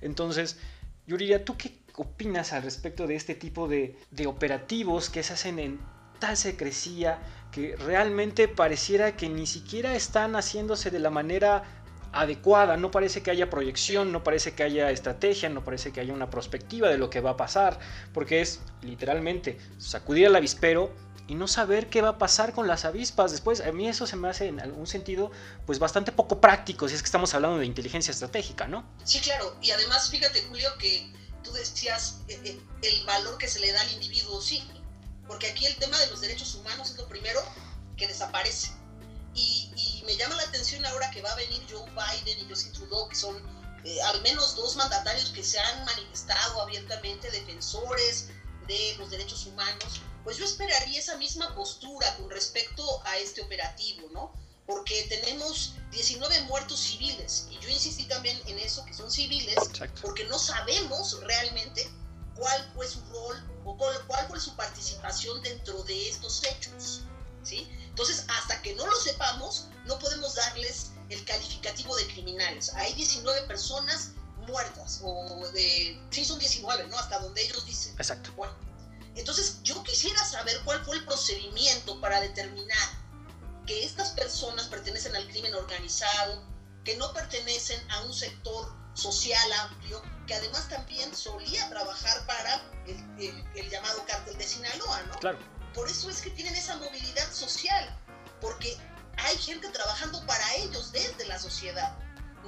Entonces, 0.00 0.58
Yuriria, 1.06 1.44
¿tú 1.44 1.56
qué 1.56 1.78
opinas 1.96 2.52
al 2.52 2.62
respecto 2.62 3.06
de 3.06 3.16
este 3.16 3.34
tipo 3.34 3.68
de 3.68 3.96
operativos 4.26 5.10
que 5.10 5.22
se 5.22 5.32
hacen 5.34 5.58
en 5.58 5.80
tal 6.22 6.36
secrecía 6.36 7.18
que 7.50 7.74
realmente 7.76 8.46
pareciera 8.46 9.16
que 9.16 9.28
ni 9.28 9.44
siquiera 9.44 9.96
están 9.96 10.36
haciéndose 10.36 10.92
de 10.92 11.00
la 11.00 11.10
manera 11.10 11.64
adecuada, 12.12 12.76
no 12.76 12.92
parece 12.92 13.24
que 13.24 13.32
haya 13.32 13.50
proyección, 13.50 14.12
no 14.12 14.22
parece 14.22 14.54
que 14.54 14.62
haya 14.62 14.92
estrategia, 14.92 15.48
no 15.48 15.64
parece 15.64 15.92
que 15.92 15.98
haya 15.98 16.14
una 16.14 16.30
perspectiva 16.30 16.88
de 16.88 16.96
lo 16.96 17.10
que 17.10 17.20
va 17.20 17.30
a 17.30 17.36
pasar, 17.36 17.76
porque 18.14 18.40
es 18.40 18.60
literalmente 18.82 19.58
sacudir 19.78 20.28
al 20.28 20.36
avispero 20.36 20.94
y 21.26 21.34
no 21.34 21.48
saber 21.48 21.88
qué 21.90 22.02
va 22.02 22.10
a 22.10 22.18
pasar 22.18 22.52
con 22.52 22.68
las 22.68 22.84
avispas 22.84 23.32
después. 23.32 23.60
A 23.60 23.72
mí 23.72 23.88
eso 23.88 24.06
se 24.06 24.14
me 24.14 24.28
hace 24.28 24.46
en 24.46 24.60
algún 24.60 24.86
sentido 24.86 25.32
pues 25.66 25.80
bastante 25.80 26.12
poco 26.12 26.40
práctico 26.40 26.88
si 26.88 26.94
es 26.94 27.02
que 27.02 27.06
estamos 27.06 27.34
hablando 27.34 27.58
de 27.58 27.66
inteligencia 27.66 28.12
estratégica, 28.12 28.68
¿no? 28.68 28.84
Sí, 29.02 29.18
claro, 29.18 29.56
y 29.60 29.72
además 29.72 30.08
fíjate 30.08 30.40
Julio 30.42 30.68
que 30.78 31.12
tú 31.42 31.52
decías 31.52 32.20
eh, 32.28 32.40
eh, 32.44 32.60
el 32.82 33.06
valor 33.06 33.38
que 33.38 33.48
se 33.48 33.58
le 33.58 33.72
da 33.72 33.80
al 33.80 33.90
individuo, 33.90 34.40
sí, 34.40 34.62
porque 35.32 35.46
aquí 35.46 35.64
el 35.64 35.74
tema 35.76 35.98
de 35.98 36.08
los 36.08 36.20
derechos 36.20 36.54
humanos 36.56 36.90
es 36.90 36.96
lo 36.98 37.08
primero 37.08 37.42
que 37.96 38.06
desaparece. 38.06 38.70
Y, 39.34 40.02
me 40.04 40.14
llama 40.16 40.34
la 40.34 40.42
atención 40.42 40.84
ahora 40.84 41.10
que 41.10 41.22
va 41.22 41.32
a 41.32 41.36
venir 41.36 41.64
Joe 41.70 41.88
Biden 41.90 42.38
y 42.40 42.50
Justin 42.50 42.72
Trudeau, 42.72 43.08
que 43.08 43.14
son 43.14 43.34
eh, 43.84 44.02
al 44.02 44.20
menos 44.20 44.56
dos 44.56 44.76
mandatarios 44.76 45.30
que 45.30 45.42
se 45.42 45.58
han 45.58 45.84
manifestado 45.86 46.60
abiertamente 46.60 47.30
defensores 47.30 48.26
de 48.66 48.94
los 48.98 49.10
derechos 49.10 49.46
humanos, 49.46 50.02
pues 50.22 50.36
yo 50.36 50.44
esperaría 50.44 50.98
esa 50.98 51.16
misma 51.16 51.54
postura 51.54 52.14
con 52.18 52.28
respecto 52.28 53.02
a 53.06 53.16
este 53.16 53.40
operativo, 53.40 54.10
¿no? 54.12 54.34
Porque 54.66 55.04
tenemos 55.04 55.76
19 55.92 56.42
muertos 56.42 56.78
civiles, 56.78 57.46
y 57.50 57.58
yo 57.60 57.70
insistí 57.70 58.04
también 58.04 58.38
en 58.46 58.58
eso, 58.58 58.84
que 58.84 58.92
son 58.92 59.10
civiles, 59.10 59.56
porque 60.02 60.24
no 60.24 60.38
sabemos 60.38 61.18
realmente 61.22 61.90
cuál 62.36 62.70
fue 62.74 62.86
su 62.86 63.00
rol 63.06 63.36
o 63.64 63.76
cuál 63.76 64.28
fue 64.28 64.40
su 64.40 64.54
participación 64.56 65.40
dentro 65.42 65.82
de 65.84 66.08
estos 66.08 66.42
hechos. 66.44 67.02
¿sí? 67.42 67.68
Entonces, 67.88 68.24
hasta 68.28 68.60
que 68.62 68.74
no 68.74 68.86
lo 68.86 68.96
sepamos, 68.96 69.66
no 69.84 69.98
podemos 69.98 70.34
darles 70.34 70.92
el 71.08 71.24
calificativo 71.24 71.94
de 71.96 72.06
criminales. 72.06 72.72
Hay 72.74 72.92
19 72.94 73.42
personas 73.42 74.10
muertas, 74.46 75.00
o 75.02 75.48
de, 75.52 76.00
sí 76.10 76.24
son 76.24 76.38
19, 76.38 76.88
¿no? 76.88 76.98
Hasta 76.98 77.18
donde 77.18 77.42
ellos 77.42 77.64
dicen. 77.66 77.94
Exacto. 77.98 78.32
Bueno, 78.36 78.54
entonces 79.14 79.58
yo 79.62 79.82
quisiera 79.84 80.24
saber 80.24 80.60
cuál 80.64 80.84
fue 80.84 80.96
el 80.96 81.04
procedimiento 81.04 82.00
para 82.00 82.20
determinar 82.20 82.88
que 83.66 83.84
estas 83.84 84.10
personas 84.10 84.66
pertenecen 84.66 85.14
al 85.14 85.28
crimen 85.28 85.54
organizado, 85.54 86.42
que 86.84 86.96
no 86.96 87.12
pertenecen 87.12 87.80
a 87.90 88.00
un 88.02 88.12
sector 88.12 88.72
social 88.94 89.52
amplio, 89.52 90.02
que 90.26 90.34
además 90.34 90.68
también 90.68 91.14
solía 91.14 91.68
trabajar 91.68 92.26
para 92.26 92.62
el, 92.86 93.70
llamado 93.70 94.04
cártel 94.06 94.36
de 94.36 94.46
Sinaloa, 94.46 95.02
¿no? 95.04 95.18
Claro. 95.18 95.38
Por 95.74 95.88
eso 95.88 96.10
es 96.10 96.20
que 96.20 96.30
tienen 96.30 96.54
esa 96.54 96.76
movilidad 96.76 97.30
social, 97.32 97.98
porque 98.40 98.76
hay 99.16 99.36
gente 99.38 99.68
trabajando 99.68 100.24
para 100.26 100.54
ellos 100.56 100.92
desde 100.92 101.24
la 101.26 101.38
sociedad. 101.38 101.96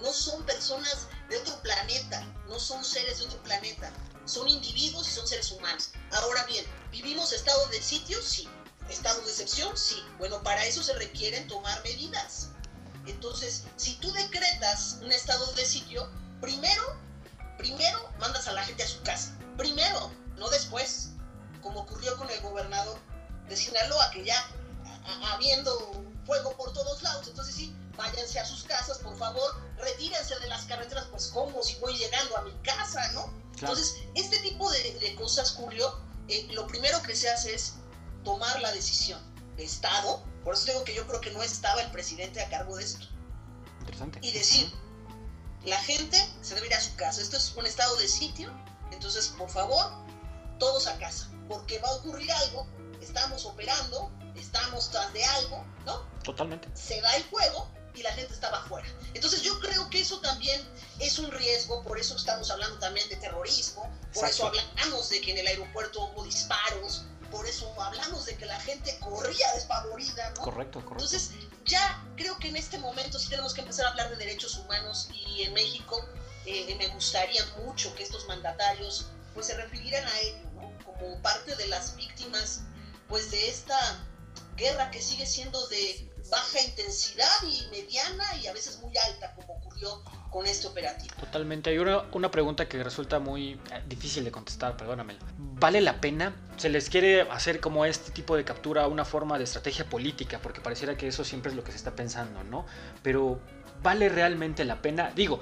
No 0.02 0.12
son 0.12 0.44
personas 0.44 1.08
de 1.28 1.38
otro 1.38 1.60
planeta, 1.62 2.22
no 2.48 2.58
son 2.58 2.84
seres 2.84 3.18
de 3.18 3.26
otro 3.26 3.42
planeta, 3.42 3.90
son 4.24 4.48
individuos 4.48 5.08
y 5.08 5.12
son 5.12 5.26
seres 5.26 5.50
humanos. 5.52 5.90
Ahora 6.12 6.44
bien, 6.44 6.64
¿vivimos 6.90 7.32
estado 7.32 7.66
de 7.68 7.80
sitio? 7.80 8.20
Sí. 8.22 8.48
¿Estado 8.90 9.20
de 9.22 9.30
excepción? 9.30 9.76
Sí. 9.76 10.02
Bueno, 10.18 10.42
para 10.42 10.64
eso 10.66 10.82
se 10.82 10.92
requieren 10.94 11.46
tomar 11.48 11.82
medidas. 11.84 12.48
Entonces, 13.06 13.64
si 13.76 13.94
tú 13.96 14.12
decretas 14.12 14.98
un 15.00 15.12
estado 15.12 15.50
de 15.52 15.64
sitio, 15.64 16.10
primero, 16.40 16.82
primero 17.58 17.98
mandas 18.18 18.46
a 18.48 18.52
la 18.52 18.64
gente 18.64 18.82
a 18.82 18.88
su 18.88 19.02
casa. 19.02 19.36
Primero, 19.56 20.10
no 20.36 20.48
después, 20.50 21.10
como 21.62 21.80
ocurrió 21.80 22.16
con 22.16 22.30
el 22.30 22.40
gobernador 22.40 22.98
de 23.48 23.56
Sinaloa, 23.56 24.10
que 24.10 24.24
ya 24.24 24.46
habiendo 25.32 26.04
fuego 26.26 26.56
por 26.56 26.72
todos 26.72 27.02
lados, 27.02 27.28
entonces 27.28 27.54
sí, 27.54 27.76
váyanse 27.96 28.40
a 28.40 28.46
sus 28.46 28.64
casas, 28.64 28.98
por 28.98 29.16
favor, 29.16 29.62
retírense 29.76 30.38
de 30.40 30.48
las 30.48 30.64
carreteras, 30.64 31.06
pues 31.10 31.28
como 31.28 31.62
si 31.62 31.76
voy 31.76 31.96
llegando 31.96 32.36
a 32.36 32.42
mi 32.42 32.52
casa, 32.62 33.12
¿no? 33.12 33.32
Entonces, 33.54 33.94
este 34.14 34.38
tipo 34.38 34.70
de, 34.70 35.14
cosas, 35.16 35.52
Julio, 35.52 36.00
eh, 36.28 36.48
lo 36.52 36.66
primero 36.66 37.00
que 37.02 37.14
se 37.14 37.30
hace 37.30 37.54
es 37.54 37.74
tomar 38.24 38.60
la 38.60 38.72
decisión 38.72 39.20
de 39.56 39.64
Estado, 39.64 40.24
por 40.42 40.54
eso 40.54 40.66
digo 40.66 40.84
que 40.84 40.94
yo 40.94 41.06
creo 41.06 41.20
que 41.20 41.30
no 41.30 41.42
estaba 41.42 41.80
el 41.82 41.90
presidente 41.90 42.42
a 42.42 42.48
cargo 42.48 42.76
de 42.76 42.84
esto. 42.84 43.06
Interesante. 43.80 44.18
Y 44.22 44.32
decir, 44.32 44.72
la 45.64 45.78
gente 45.78 46.18
se 46.42 46.54
debe 46.54 46.66
ir 46.66 46.74
a 46.74 46.80
su 46.80 46.94
casa, 46.96 47.20
esto 47.20 47.36
es 47.36 47.54
un 47.56 47.66
estado 47.66 47.96
de 47.96 48.08
sitio, 48.08 48.52
entonces, 48.92 49.28
por 49.28 49.48
favor, 49.50 49.92
todos 50.58 50.86
a 50.86 50.98
casa, 50.98 51.28
porque 51.48 51.78
va 51.78 51.88
a 51.88 51.94
ocurrir 51.94 52.30
algo, 52.32 52.66
estamos 53.00 53.44
operando, 53.44 54.10
estamos 54.34 54.90
tras 54.90 55.12
de 55.12 55.24
algo, 55.24 55.64
¿no? 55.84 56.00
Totalmente. 56.22 56.68
Se 56.74 57.00
da 57.00 57.14
el 57.16 57.24
juego 57.24 57.68
y 57.94 58.02
la 58.02 58.12
gente 58.12 58.34
estaba 58.34 58.58
afuera. 58.58 58.86
Entonces 59.14 59.42
yo 59.42 59.58
creo 59.60 59.88
que 59.90 60.00
eso 60.00 60.20
también 60.20 60.60
es 60.98 61.18
un 61.18 61.30
riesgo, 61.30 61.82
por 61.82 61.98
eso 61.98 62.16
estamos 62.16 62.50
hablando 62.50 62.78
también 62.78 63.08
de 63.08 63.16
terrorismo, 63.16 63.88
por 64.12 64.28
eso 64.28 64.46
hablamos 64.46 65.08
de 65.10 65.20
que 65.20 65.32
en 65.32 65.38
el 65.38 65.46
aeropuerto 65.46 66.04
hubo 66.06 66.24
disparos, 66.24 67.04
por 67.30 67.46
eso 67.46 67.72
hablamos 67.80 68.26
de 68.26 68.36
que 68.36 68.46
la 68.46 68.60
gente 68.60 68.98
corría 69.00 69.52
despavorida, 69.54 70.30
¿no? 70.30 70.42
Correcto, 70.42 70.84
correcto. 70.84 71.04
Entonces 71.04 71.30
ya 71.64 72.03
creo 72.16 72.38
que 72.38 72.48
en 72.48 72.56
este 72.56 72.78
momento 72.78 73.18
sí 73.18 73.28
tenemos 73.28 73.54
que 73.54 73.60
empezar 73.60 73.86
a 73.86 73.90
hablar 73.90 74.10
de 74.10 74.16
derechos 74.16 74.56
humanos 74.56 75.08
y 75.12 75.42
en 75.42 75.52
México 75.52 76.08
eh, 76.46 76.74
me 76.76 76.88
gustaría 76.88 77.44
mucho 77.64 77.94
que 77.94 78.02
estos 78.02 78.26
mandatarios 78.26 79.06
pues 79.32 79.46
se 79.46 79.56
refirieran 79.56 80.06
a 80.06 80.20
ello. 80.20 80.48
Como 80.84 81.20
parte 81.22 81.56
de 81.56 81.66
las 81.66 81.96
víctimas 81.96 82.62
pues 83.08 83.30
de 83.30 83.48
esta 83.48 84.06
guerra 84.56 84.90
que 84.90 85.02
sigue 85.02 85.26
siendo 85.26 85.66
de 85.68 86.08
baja 86.30 86.60
intensidad 86.60 87.42
y 87.42 87.68
mediana 87.70 88.24
y 88.42 88.46
a 88.46 88.52
veces 88.52 88.80
muy 88.80 88.92
alta, 88.96 89.34
como 89.34 89.54
ocurrió 89.54 90.02
con 90.30 90.46
este 90.46 90.66
operativo. 90.66 91.14
Totalmente. 91.20 91.70
Hay 91.70 91.78
una, 91.78 92.04
una 92.12 92.30
pregunta 92.30 92.68
que 92.68 92.82
resulta 92.82 93.18
muy 93.18 93.52
eh, 93.52 93.82
difícil 93.86 94.24
de 94.24 94.32
contestar, 94.32 94.76
perdóname. 94.76 95.16
¿Vale 95.38 95.80
la 95.80 96.00
pena? 96.00 96.34
¿Se 96.56 96.68
les 96.68 96.88
quiere 96.90 97.22
hacer 97.22 97.60
como 97.60 97.84
este 97.84 98.10
tipo 98.10 98.36
de 98.36 98.44
captura 98.44 98.88
una 98.88 99.04
forma 99.04 99.38
de 99.38 99.44
estrategia 99.44 99.84
política? 99.88 100.40
Porque 100.42 100.60
pareciera 100.60 100.96
que 100.96 101.06
eso 101.06 101.24
siempre 101.24 101.50
es 101.50 101.56
lo 101.56 101.62
que 101.62 101.70
se 101.70 101.76
está 101.76 101.94
pensando, 101.94 102.42
¿no? 102.42 102.66
Pero 103.02 103.38
¿vale 103.82 104.08
realmente 104.08 104.64
la 104.64 104.82
pena? 104.82 105.12
Digo, 105.14 105.40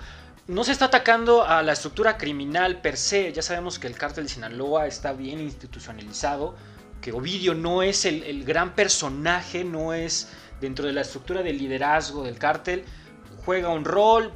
no 0.49 0.65
se 0.65 0.73
está 0.73 0.87
atacando 0.87 1.45
a 1.45 1.63
la 1.63 1.73
estructura 1.73 2.19
criminal 2.19 2.83
per 2.83 2.97
se. 2.97 3.33
Ya 3.33 3.43
sabemos 3.43 3.79
que 3.79 3.87
el 3.87 3.97
cártel 3.97 4.25
de 4.25 4.31
Sinaloa 4.31 4.87
está 4.87 5.13
bien 5.13 5.41
institucionalizado, 5.41 6.57
que 7.01 7.13
Ovidio 7.13 7.55
no 7.55 7.83
es 7.83 8.05
el, 8.05 8.25
el 8.25 8.45
gran 8.45 8.75
personaje, 8.75 9.65
no 9.65 9.95
es 9.95 10.29
dentro 10.63 10.87
de 10.87 10.95
la 10.95 11.03
estructura 11.03 11.43
del 11.43 11.59
liderazgo 11.59 12.23
del 12.23 12.39
cártel, 12.39 12.85
juega 13.45 13.69
un 13.69 13.85
rol, 13.85 14.33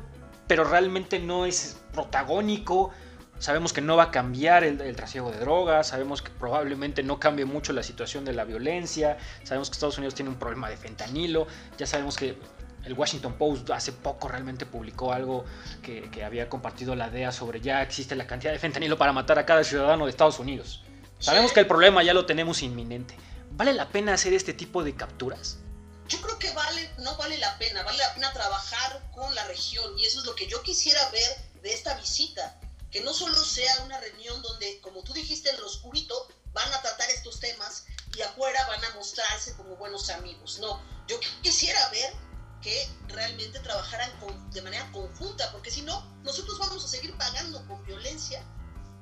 pero 0.46 0.64
realmente 0.64 1.18
no 1.18 1.46
es 1.46 1.78
protagónico. 1.92 2.90
Sabemos 3.38 3.72
que 3.72 3.80
no 3.80 3.96
va 3.96 4.04
a 4.04 4.10
cambiar 4.10 4.64
el, 4.64 4.96
trasiego 4.96 5.30
de 5.30 5.38
drogas, 5.38 5.88
sabemos 5.88 6.22
que 6.22 6.30
probablemente 6.30 7.02
no 7.02 7.20
cambie 7.20 7.44
mucho 7.44 7.72
la 7.72 7.82
situación 7.82 8.24
de 8.24 8.32
la 8.32 8.44
violencia, 8.44 9.18
sabemos 9.44 9.68
que 9.68 9.74
Estados 9.74 9.98
Unidos 9.98 10.14
tiene 10.14 10.30
un 10.30 10.36
problema 10.36 10.70
de 10.70 10.76
fentanilo, 10.76 11.46
ya 11.76 11.86
sabemos 11.86 12.16
que 12.16 12.38
el 12.84 12.94
Washington 12.94 13.34
Post 13.34 13.68
hace 13.70 13.92
poco 13.92 14.28
realmente 14.28 14.64
publicó 14.64 15.12
algo 15.12 15.44
que, 15.82 16.08
que, 16.10 16.24
había 16.24 16.48
compartido 16.48 16.96
la 16.96 17.10
DEA 17.10 17.30
sobre 17.30 17.60
ya 17.60 17.82
existe 17.82 18.16
la 18.16 18.26
cantidad 18.26 18.52
de 18.52 18.58
fentanilo 18.58 18.96
para 18.96 19.12
matar 19.12 19.38
a 19.38 19.44
cada 19.44 19.64
ciudadano 19.64 20.06
de 20.06 20.10
Estados 20.10 20.38
Unidos. 20.38 20.82
Sabemos 21.18 21.52
que 21.52 21.60
el 21.60 21.66
problema 21.66 22.02
ya 22.02 22.14
lo 22.14 22.24
tenemos 22.24 22.62
inminente. 22.62 23.14
¿Vale 23.52 23.74
la 23.74 23.88
pena 23.88 24.14
hacer 24.14 24.32
este 24.32 24.54
tipo 24.54 24.82
de 24.82 24.94
capturas? 24.94 25.60
Yo 26.08 26.20
creo 26.20 26.38
que 26.38 26.52
vale, 26.52 26.90
no 26.98 27.16
vale 27.16 27.38
la 27.38 27.58
pena, 27.58 27.82
vale 27.82 27.98
la 27.98 28.14
pena 28.14 28.32
trabajar 28.32 29.10
con 29.12 29.34
la 29.34 29.44
región 29.46 29.98
y 29.98 30.04
eso 30.04 30.20
es 30.20 30.26
lo 30.26 30.34
que 30.34 30.46
yo 30.46 30.62
quisiera 30.62 31.08
ver 31.10 31.50
de 31.62 31.72
esta 31.72 31.94
visita, 31.94 32.60
que 32.90 33.00
no 33.00 33.12
solo 33.12 33.42
sea 33.44 33.82
una 33.84 33.98
reunión 34.00 34.40
donde, 34.42 34.80
como 34.80 35.02
tú 35.02 35.12
dijiste, 35.12 35.50
en 35.50 35.60
lo 35.60 35.66
oscurito 35.66 36.28
van 36.52 36.72
a 36.72 36.80
tratar 36.80 37.10
estos 37.10 37.40
temas 37.40 37.84
y 38.16 38.22
afuera 38.22 38.66
van 38.68 38.84
a 38.84 38.94
mostrarse 38.94 39.54
como 39.56 39.76
buenos 39.76 40.08
amigos, 40.10 40.58
no, 40.60 40.80
yo 41.06 41.18
quisiera 41.42 41.88
ver 41.90 42.14
que 42.62 42.88
realmente 43.08 43.60
trabajaran 43.60 44.10
de 44.50 44.62
manera 44.62 44.90
conjunta, 44.90 45.52
porque 45.52 45.70
si 45.70 45.82
no, 45.82 46.04
nosotros 46.22 46.58
vamos 46.58 46.84
a 46.84 46.88
seguir 46.88 47.16
pagando 47.16 47.64
con 47.66 47.84
violencia 47.84 48.42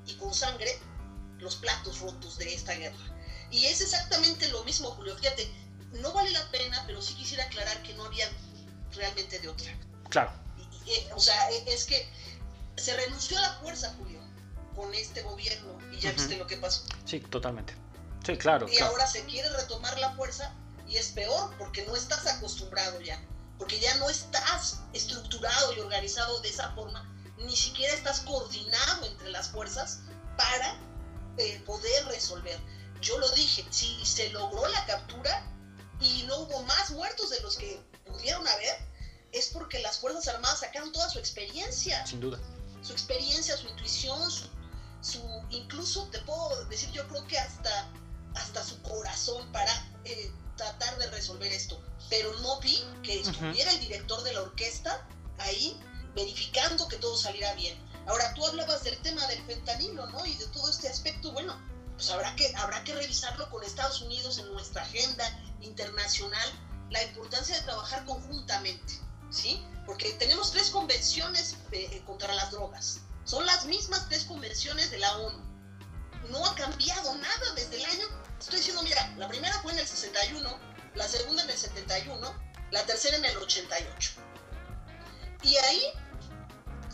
y 0.07 0.15
con 0.17 0.35
sangre 0.35 0.79
los 1.39 1.57
platos 1.57 2.01
rotos 2.01 2.37
de 2.37 2.53
esta 2.53 2.75
guerra. 2.75 3.15
Y 3.51 3.67
es 3.67 3.81
exactamente 3.81 4.49
lo 4.49 4.65
mismo, 4.65 4.91
Julio. 4.91 5.17
Fíjate, 5.17 5.51
no 5.95 6.13
vale 6.13 6.31
la 6.31 6.51
pena, 6.51 6.83
pero 6.87 7.01
sí 7.01 7.15
quisiera 7.15 7.45
aclarar 7.45 7.83
que 7.83 7.95
no 7.95 8.05
había 8.05 8.29
realmente 8.93 9.39
de 9.39 9.49
otra. 9.49 9.73
Claro. 10.09 10.33
o 11.15 11.21
sea, 11.21 11.51
e, 11.51 11.73
es 11.73 11.85
que 11.85 12.09
se 12.77 12.97
renunció 12.97 13.39
a 13.39 13.43
la 13.43 13.53
fuerza, 13.55 13.95
Julio, 13.99 14.21
con 14.75 14.93
este 14.95 15.23
gobierno 15.23 15.79
y 15.93 15.99
ya 15.99 16.13
viste 16.13 16.37
lo 16.37 16.47
que 16.47 16.57
pasó. 16.57 16.85
Sí, 17.05 17.21
totalmente. 17.21 17.75
Sí, 18.25 18.37
claro. 18.37 18.67
Y 18.69 18.79
ahora 18.79 19.07
se 19.07 19.25
quiere 19.25 19.49
retomar 19.51 19.99
la 19.99 20.13
fuerza 20.15 20.53
y 20.89 20.97
es 20.97 21.09
peor 21.09 21.55
porque 21.59 21.85
no 21.87 21.95
estás 21.97 22.27
acostumbrado 22.27 23.01
ya, 23.01 23.23
porque 23.59 23.79
ya 23.79 23.95
no 23.97 24.09
estás 24.11 24.81
estructurado 24.93 25.75
y 25.75 25.81
organizado 25.81 26.41
de 26.41 26.49
esa 26.49 26.71
forma, 26.73 27.09
ni 27.39 27.57
siquiera 27.57 27.95
estás 27.95 28.21
coordinado 28.21 29.07
entre 29.07 29.31
las 29.31 29.49
fuerzas 29.49 30.01
para 30.37 30.77
eh, 31.37 31.63
poder 31.67 32.07
resolver. 32.07 32.59
Yo 33.01 33.19
lo 33.19 33.29
dije, 33.33 33.65
si 33.71 34.05
se 34.05 34.31
logró 34.31 34.67
la 34.69 34.87
captura, 34.87 35.47
y 36.05 36.23
no 36.25 36.41
hubo 36.41 36.63
más 36.65 36.91
muertos 36.91 37.31
de 37.31 37.41
los 37.41 37.57
que 37.57 37.81
pudieron 38.07 38.47
haber, 38.47 38.77
es 39.33 39.49
porque 39.49 39.81
las 39.81 39.99
Fuerzas 39.99 40.29
Armadas 40.29 40.61
sacaron 40.61 40.93
toda 40.93 41.09
su 41.09 41.19
experiencia. 41.19 42.07
Sin 42.07 42.21
duda. 42.21 42.39
Su 42.83 42.93
experiencia, 42.93 43.57
su 43.57 43.67
intuición, 43.69 44.31
su, 45.01 45.21
incluso 45.51 46.07
te 46.09 46.19
puedo 46.21 46.65
decir, 46.67 46.91
yo 46.93 47.07
creo 47.09 47.27
que 47.27 47.39
hasta, 47.39 47.91
hasta 48.35 48.65
su 48.65 48.81
corazón 48.83 49.51
para 49.53 49.73
eh, 50.05 50.31
tratar 50.57 50.97
de 50.99 51.07
resolver 51.09 51.51
esto. 51.51 51.83
Pero 52.11 52.39
no 52.41 52.61
vi 52.61 52.85
que 53.03 53.21
estuviera 53.21 53.73
el 53.73 53.81
director 53.81 54.23
de 54.23 54.35
la 54.35 54.43
orquesta 54.43 55.07
ahí 55.39 55.81
verificando 56.15 56.87
que 56.87 56.97
todo 56.97 57.17
saliera 57.17 57.55
bien. 57.55 57.77
Ahora, 58.07 58.35
tú 58.35 58.47
hablabas 58.47 58.85
del 58.85 58.99
tema 58.99 59.27
del 59.27 59.43
fentanilo, 59.47 60.07
¿no? 60.11 60.25
Y 60.27 60.35
de 60.35 60.47
todo 60.49 60.69
este 60.69 60.89
aspecto, 60.89 61.33
bueno, 61.33 61.59
pues 61.95 62.11
habrá 62.11 62.37
que, 62.37 62.53
habrá 62.57 62.85
que 62.85 62.95
revisarlo 62.95 63.49
con 63.51 63.65
Estados 63.65 64.03
Unidos 64.03 64.39
en 64.39 64.53
nuestra 64.53 64.83
agenda 64.83 65.25
internacional, 65.65 66.49
la 66.91 67.03
importancia 67.03 67.57
de 67.57 67.63
trabajar 67.63 68.05
conjuntamente, 68.05 69.01
¿sí? 69.31 69.65
Porque 69.87 70.13
tenemos 70.15 70.53
tres 70.53 70.71
convenciones 70.71 71.57
eh, 71.73 72.03
contra 72.07 72.33
las 72.35 72.51
drogas. 72.51 73.01
Son 73.25 73.45
las 73.47 73.65
mismas 73.67 74.07
tres 74.09 74.25
convenciones 74.25 74.91
de 74.91 74.99
la 74.99 75.17
ONU. 75.17 75.43
No 76.31 76.45
ha 76.45 76.55
cambiado 76.55 77.15
nada 77.17 77.55
desde 77.55 77.77
el 77.77 77.85
año. 77.85 78.07
Estoy 78.39 78.59
diciendo, 78.59 78.83
mira, 78.83 79.15
la 79.17 79.29
primera 79.29 79.61
fue 79.63 79.73
en 79.73 79.79
el 79.79 79.87
61, 79.87 80.59
la 80.95 81.09
segunda 81.09 81.43
en 81.43 81.51
el 81.51 81.57
71, 81.57 82.35
la 82.71 82.87
tercera 82.87 83.17
en 83.17 83.25
el 83.25 83.37
88. 83.37 84.13
Y 85.43 85.57
ahí 85.57 85.83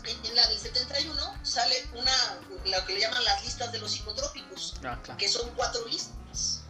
en 0.05 0.35
la 0.35 0.47
del 0.47 0.59
71 0.59 1.39
sale 1.43 1.75
una, 1.93 2.11
lo 2.65 2.85
que 2.85 2.93
le 2.93 3.01
llaman 3.01 3.23
las 3.23 3.43
listas 3.43 3.71
de 3.71 3.79
los 3.79 3.91
psicotrópicos, 3.91 4.75
ah, 4.83 4.97
que 5.17 5.27
son 5.29 5.49
cuatro 5.55 5.85
listas, 5.87 6.61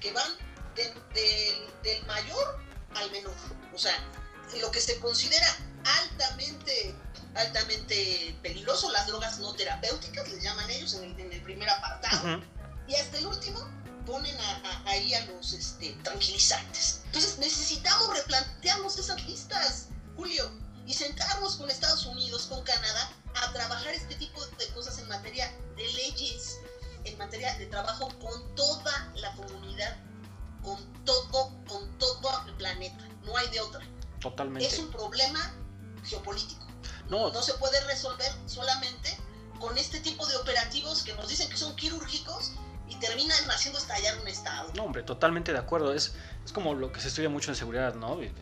que 0.00 0.12
van 0.12 0.30
del 0.74 2.06
mayor 2.06 2.58
al 2.94 3.10
menor. 3.10 3.34
O 3.74 3.78
sea, 3.78 3.94
lo 4.60 4.70
que 4.70 4.80
se 4.80 4.98
considera 5.00 5.46
altamente, 5.84 6.94
altamente 7.34 8.36
peligroso, 8.42 8.90
las 8.90 9.06
drogas 9.06 9.38
no 9.38 9.54
terapéuticas, 9.54 10.28
les 10.28 10.42
llaman 10.42 10.70
ellos 10.70 10.94
en 10.94 11.18
el, 11.18 11.42
primer 11.42 11.68
apartado. 11.68 12.42
Y 12.86 12.94
hasta 12.94 13.18
el 13.18 13.26
último 13.26 13.68
ponen 14.06 14.36
ahí 14.86 15.14
a 15.14 15.24
los 15.26 15.52
este, 15.52 15.92
tranquilizantes. 16.02 17.02
Entonces 17.06 17.38
necesitamos 17.38 18.16
replantearnos 18.16 18.98
esas 18.98 19.24
listas, 19.26 19.88
Julio, 20.16 20.50
y 20.86 20.94
sentarnos 20.94 21.56
con 21.56 21.70
Estados 21.70 22.06
Unidos, 22.06 22.46
con 22.46 22.62
Canadá, 22.64 23.12
a 23.34 23.52
trabajar 23.52 23.94
este 23.94 24.14
tipo 24.16 24.44
de 24.44 24.66
cosas 24.68 24.98
en 24.98 25.08
materia 25.08 25.50
de 25.76 25.86
leyes, 25.92 26.58
en 27.04 27.16
materia 27.18 27.56
de 27.58 27.66
trabajo 27.66 28.08
con 28.18 28.54
toda 28.54 29.12
la 29.14 29.32
comunidad, 29.34 29.96
con 30.62 30.78
todo, 31.04 31.50
con 31.66 31.98
todo 31.98 32.30
el 32.46 32.54
planeta. 32.54 33.08
No 33.24 33.36
hay 33.36 33.48
de 33.48 33.60
otra. 33.60 33.80
Totalmente. 34.20 34.66
Es 34.66 34.78
un 34.78 34.90
problema 34.90 35.54
geopolítico. 36.04 36.66
No, 37.08 37.30
no 37.30 37.42
se 37.42 37.54
puede 37.54 37.80
resolver 37.86 38.30
solamente 38.46 39.16
con 39.60 39.76
este 39.78 40.00
tipo 40.00 40.26
de 40.26 40.36
operativos 40.36 41.02
que 41.02 41.14
nos 41.14 41.28
dicen 41.28 41.48
que 41.48 41.56
son 41.56 41.76
quirúrgicos 41.76 42.52
y 42.88 42.96
terminan 42.96 43.38
haciendo 43.50 43.78
estallar 43.78 44.18
un 44.20 44.28
Estado. 44.28 44.70
No, 44.74 44.84
hombre, 44.84 45.02
totalmente 45.02 45.52
de 45.52 45.58
acuerdo. 45.58 45.92
Es, 45.94 46.14
es 46.44 46.52
como 46.52 46.74
lo 46.74 46.92
que 46.92 47.00
se 47.00 47.08
estudia 47.08 47.28
mucho 47.28 47.50
en 47.50 47.56
seguridad, 47.56 47.94
¿no? 47.94 48.16
de 48.16 48.32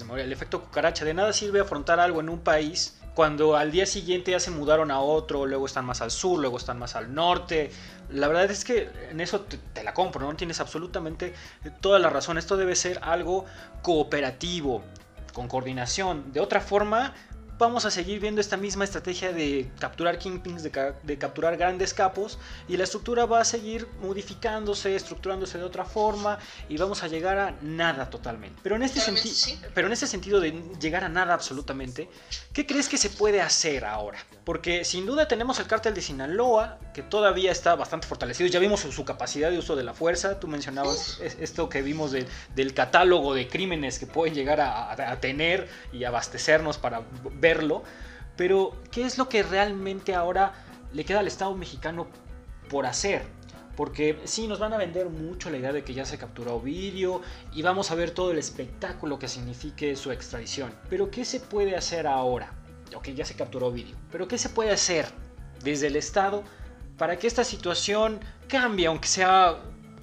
memoria. 0.00 0.24
El 0.24 0.32
efecto 0.32 0.62
cucaracha. 0.62 1.04
De 1.04 1.14
nada 1.14 1.32
sirve 1.32 1.60
afrontar 1.60 2.00
algo 2.00 2.20
en 2.20 2.28
un 2.28 2.40
país 2.40 2.94
cuando 3.14 3.56
al 3.56 3.70
día 3.70 3.86
siguiente 3.86 4.30
ya 4.30 4.40
se 4.40 4.50
mudaron 4.50 4.90
a 4.90 5.00
otro, 5.00 5.46
luego 5.46 5.66
están 5.66 5.84
más 5.84 6.00
al 6.00 6.10
sur, 6.10 6.38
luego 6.38 6.56
están 6.56 6.78
más 6.78 6.94
al 6.96 7.14
norte. 7.14 7.70
La 8.12 8.28
verdad 8.28 8.50
es 8.50 8.64
que 8.64 8.90
en 9.10 9.20
eso 9.20 9.42
te, 9.42 9.84
la 9.84 9.94
compro, 9.94 10.26
¿no? 10.26 10.34
Tienes 10.36 10.60
absolutamente 10.60 11.34
toda 11.80 11.98
la 11.98 12.10
razón. 12.10 12.38
Esto 12.38 12.56
debe 12.56 12.74
ser 12.74 12.98
algo 13.02 13.44
cooperativo, 13.82 14.82
con 15.32 15.48
coordinación. 15.48 16.32
De 16.32 16.40
otra 16.40 16.60
forma, 16.60 17.14
vamos 17.60 17.84
a 17.84 17.90
seguir 17.90 18.18
viendo 18.20 18.40
esta 18.40 18.56
misma 18.56 18.84
estrategia 18.84 19.32
de 19.32 19.70
capturar 19.78 20.18
kingpins, 20.18 20.62
de, 20.64 21.18
capturar 21.18 21.56
grandes 21.56 21.94
capos, 21.94 22.38
y 22.66 22.76
la 22.76 22.84
estructura 22.84 23.26
va 23.26 23.40
a 23.40 23.44
seguir 23.44 23.86
modificándose, 24.02 24.96
estructurándose 24.96 25.58
de 25.58 25.64
otra 25.64 25.84
forma, 25.84 26.38
y 26.68 26.78
vamos 26.78 27.02
a 27.04 27.08
llegar 27.08 27.38
a 27.38 27.54
nada 27.60 28.08
totalmente. 28.08 28.58
Pero 28.62 28.76
en 28.76 28.82
este, 28.82 29.00
pero 29.74 29.86
en 29.86 29.92
este 29.92 30.06
sentido 30.06 30.40
de 30.40 30.52
llegar 30.80 31.04
a 31.04 31.08
nada 31.08 31.34
absolutamente, 31.34 32.08
¿qué 32.52 32.66
crees 32.66 32.88
que 32.88 32.96
se 32.96 33.10
puede 33.10 33.42
hacer 33.42 33.84
ahora? 33.84 34.18
Porque 34.44 34.84
sin 34.84 35.04
duda 35.04 35.28
tenemos 35.28 35.60
el 35.60 35.66
cártel 35.66 35.92
de 35.94 36.00
Sinaloa, 36.00 36.78
que 36.94 37.02
todavía 37.02 37.52
está 37.52 37.74
bastante 37.76 38.06
fortalecido, 38.06 38.48
ya 38.48 38.58
vimos 38.58 38.80
su, 38.80 39.04
capacidad 39.04 39.50
de 39.50 39.58
uso 39.58 39.76
de 39.76 39.84
la 39.84 39.92
fuerza, 39.92 40.40
tú 40.40 40.48
mencionabas 40.48 41.20
esto 41.20 41.68
que 41.68 41.82
vimos 41.82 42.10
del 42.10 42.74
catálogo 42.74 43.34
de 43.34 43.48
crímenes 43.48 43.98
que 43.98 44.06
pueden 44.06 44.34
llegar 44.34 44.60
a, 44.62 44.92
a 44.92 45.20
tener 45.20 45.68
y 45.92 46.04
abastecernos 46.04 46.78
para 46.78 47.02
ver 47.34 47.49
pero 48.36 48.76
¿qué 48.90 49.04
es 49.04 49.18
lo 49.18 49.28
que 49.28 49.42
realmente 49.42 50.14
ahora 50.14 50.52
le 50.92 51.04
queda 51.04 51.20
al 51.20 51.26
Estado 51.26 51.54
mexicano 51.54 52.06
por 52.68 52.86
hacer? 52.86 53.22
Porque 53.76 54.20
sí, 54.24 54.46
nos 54.46 54.58
van 54.58 54.72
a 54.72 54.76
vender 54.76 55.08
mucho 55.08 55.50
la 55.50 55.56
idea 55.56 55.72
de 55.72 55.84
que 55.84 55.94
ya 55.94 56.04
se 56.04 56.18
capturó 56.18 56.56
Ovidio 56.56 57.22
y 57.52 57.62
vamos 57.62 57.90
a 57.90 57.94
ver 57.94 58.10
todo 58.10 58.30
el 58.30 58.38
espectáculo 58.38 59.18
que 59.18 59.28
signifique 59.28 59.96
su 59.96 60.10
extradición. 60.10 60.72
Pero 60.88 61.10
¿qué 61.10 61.24
se 61.24 61.40
puede 61.40 61.76
hacer 61.76 62.06
ahora? 62.06 62.52
Ok, 62.94 63.08
ya 63.08 63.24
se 63.24 63.34
capturó 63.34 63.68
Ovidio. 63.68 63.96
Pero 64.10 64.28
¿qué 64.28 64.38
se 64.38 64.48
puede 64.48 64.70
hacer 64.70 65.06
desde 65.62 65.86
el 65.86 65.96
Estado 65.96 66.44
para 66.98 67.18
que 67.18 67.26
esta 67.26 67.44
situación 67.44 68.20
cambie, 68.48 68.86
aunque 68.86 69.08
sea 69.08 69.58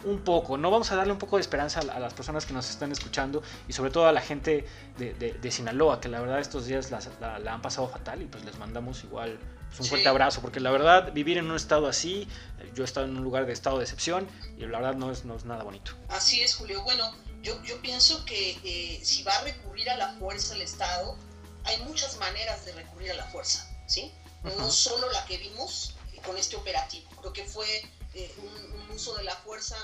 un 0.08 0.24
poco, 0.24 0.58
¿no? 0.58 0.72
Vamos 0.72 0.92
a 0.92 0.96
darle 0.96 1.14
un 1.14 1.20
poco 1.20 1.38
de 1.38 1.42
esperanza 1.42 1.82
a, 1.82 2.00
las 2.00 2.14
personas 2.14 2.46
que 2.46 2.54
nos 2.54 2.70
están 2.70 2.92
escuchando 2.92 3.44
y 3.68 3.74
sobre 3.74 3.92
todo 3.92 4.08
a 4.08 4.12
la 4.12 4.22
gente 4.22 4.66
de, 4.98 5.52
Sinaloa, 5.52 6.00
que 6.02 6.10
la 6.10 6.20
verdad 6.20 6.40
estos 6.40 6.66
días 6.66 6.92
la, 6.92 7.54
han 7.54 7.62
pasado 7.62 7.88
fatal 7.88 8.22
y 8.22 8.26
pues 8.26 8.44
les 8.46 8.58
mandamos 8.58 9.04
igual 9.04 9.40
pues, 9.68 9.82
un 9.82 9.86
fuerte 9.88 10.08
abrazo, 10.08 10.42
porque 10.42 10.60
la 10.60 10.72
verdad 10.72 11.12
vivir 11.14 11.38
en 11.38 11.50
un 11.50 11.56
estado 11.56 11.88
así, 11.88 12.28
yo 12.74 12.84
he 12.84 12.86
estado 12.86 13.06
en 13.06 13.18
un 13.18 13.24
lugar 13.24 13.46
de 13.46 13.54
estado 13.54 13.78
de 13.78 13.84
excepción 13.84 14.28
y 14.58 14.66
la 14.66 14.80
verdad 14.80 14.96
no 14.96 15.12
es, 15.12 15.26
no 15.26 15.36
es 15.36 15.46
nada 15.46 15.64
bonito. 15.64 15.92
Así 16.10 16.42
es, 16.42 16.56
Julio. 16.56 16.84
Bueno, 16.84 17.14
yo, 17.42 17.62
yo 17.64 17.80
pienso 17.82 18.24
que 18.26 18.58
eh, 18.64 19.00
si 19.04 19.24
va 19.24 19.34
a 19.36 19.42
recurrir 19.42 19.90
a 19.90 19.98
la 19.98 20.14
fuerza 20.14 20.56
el 20.56 20.62
Estado, 20.62 21.18
hay 21.64 21.78
muchas 21.84 22.18
maneras 22.18 22.66
de 22.66 22.74
recurrir 22.74 23.12
a 23.12 23.16
la 23.16 23.26
fuerza, 23.26 23.70
¿sí? 23.88 24.12
No 24.58 24.72
solo 24.72 25.12
la 25.12 25.26
que 25.26 25.38
vimos 25.38 25.96
con 26.26 26.38
este 26.38 26.56
operativo. 26.56 27.10
Creo 27.20 27.34
que 27.34 27.44
fue 27.44 27.68
eh, 28.14 28.34
un, 28.38 28.96
uso 28.96 29.16
de 29.16 29.24
la 29.24 29.36
fuerza 29.38 29.76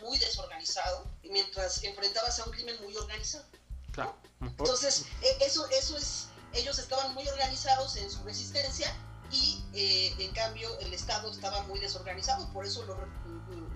muy 0.00 0.18
desorganizado, 0.18 1.06
mientras 1.24 1.82
enfrentabas 1.82 2.38
a 2.38 2.44
un 2.44 2.52
crimen 2.52 2.76
muy 2.82 2.96
organizado. 2.96 3.44
Claro. 3.92 4.16
Entonces, 4.40 5.06
e, 5.22 5.44
eso, 5.44 5.66
eso 5.70 5.96
es, 5.96 6.26
ellos 6.52 6.78
estaban 6.78 7.14
muy 7.14 7.26
organizados 7.28 7.96
en 7.96 8.10
su 8.10 8.22
resistencia 8.22 8.94
y 9.30 9.64
eh, 9.74 10.14
en 10.18 10.32
cambio 10.32 10.78
el 10.80 10.92
Estado 10.94 11.30
estaba 11.30 11.62
muy 11.62 11.80
desorganizado, 11.80 12.52
por 12.52 12.64
eso 12.64 12.84
los, 12.84 12.98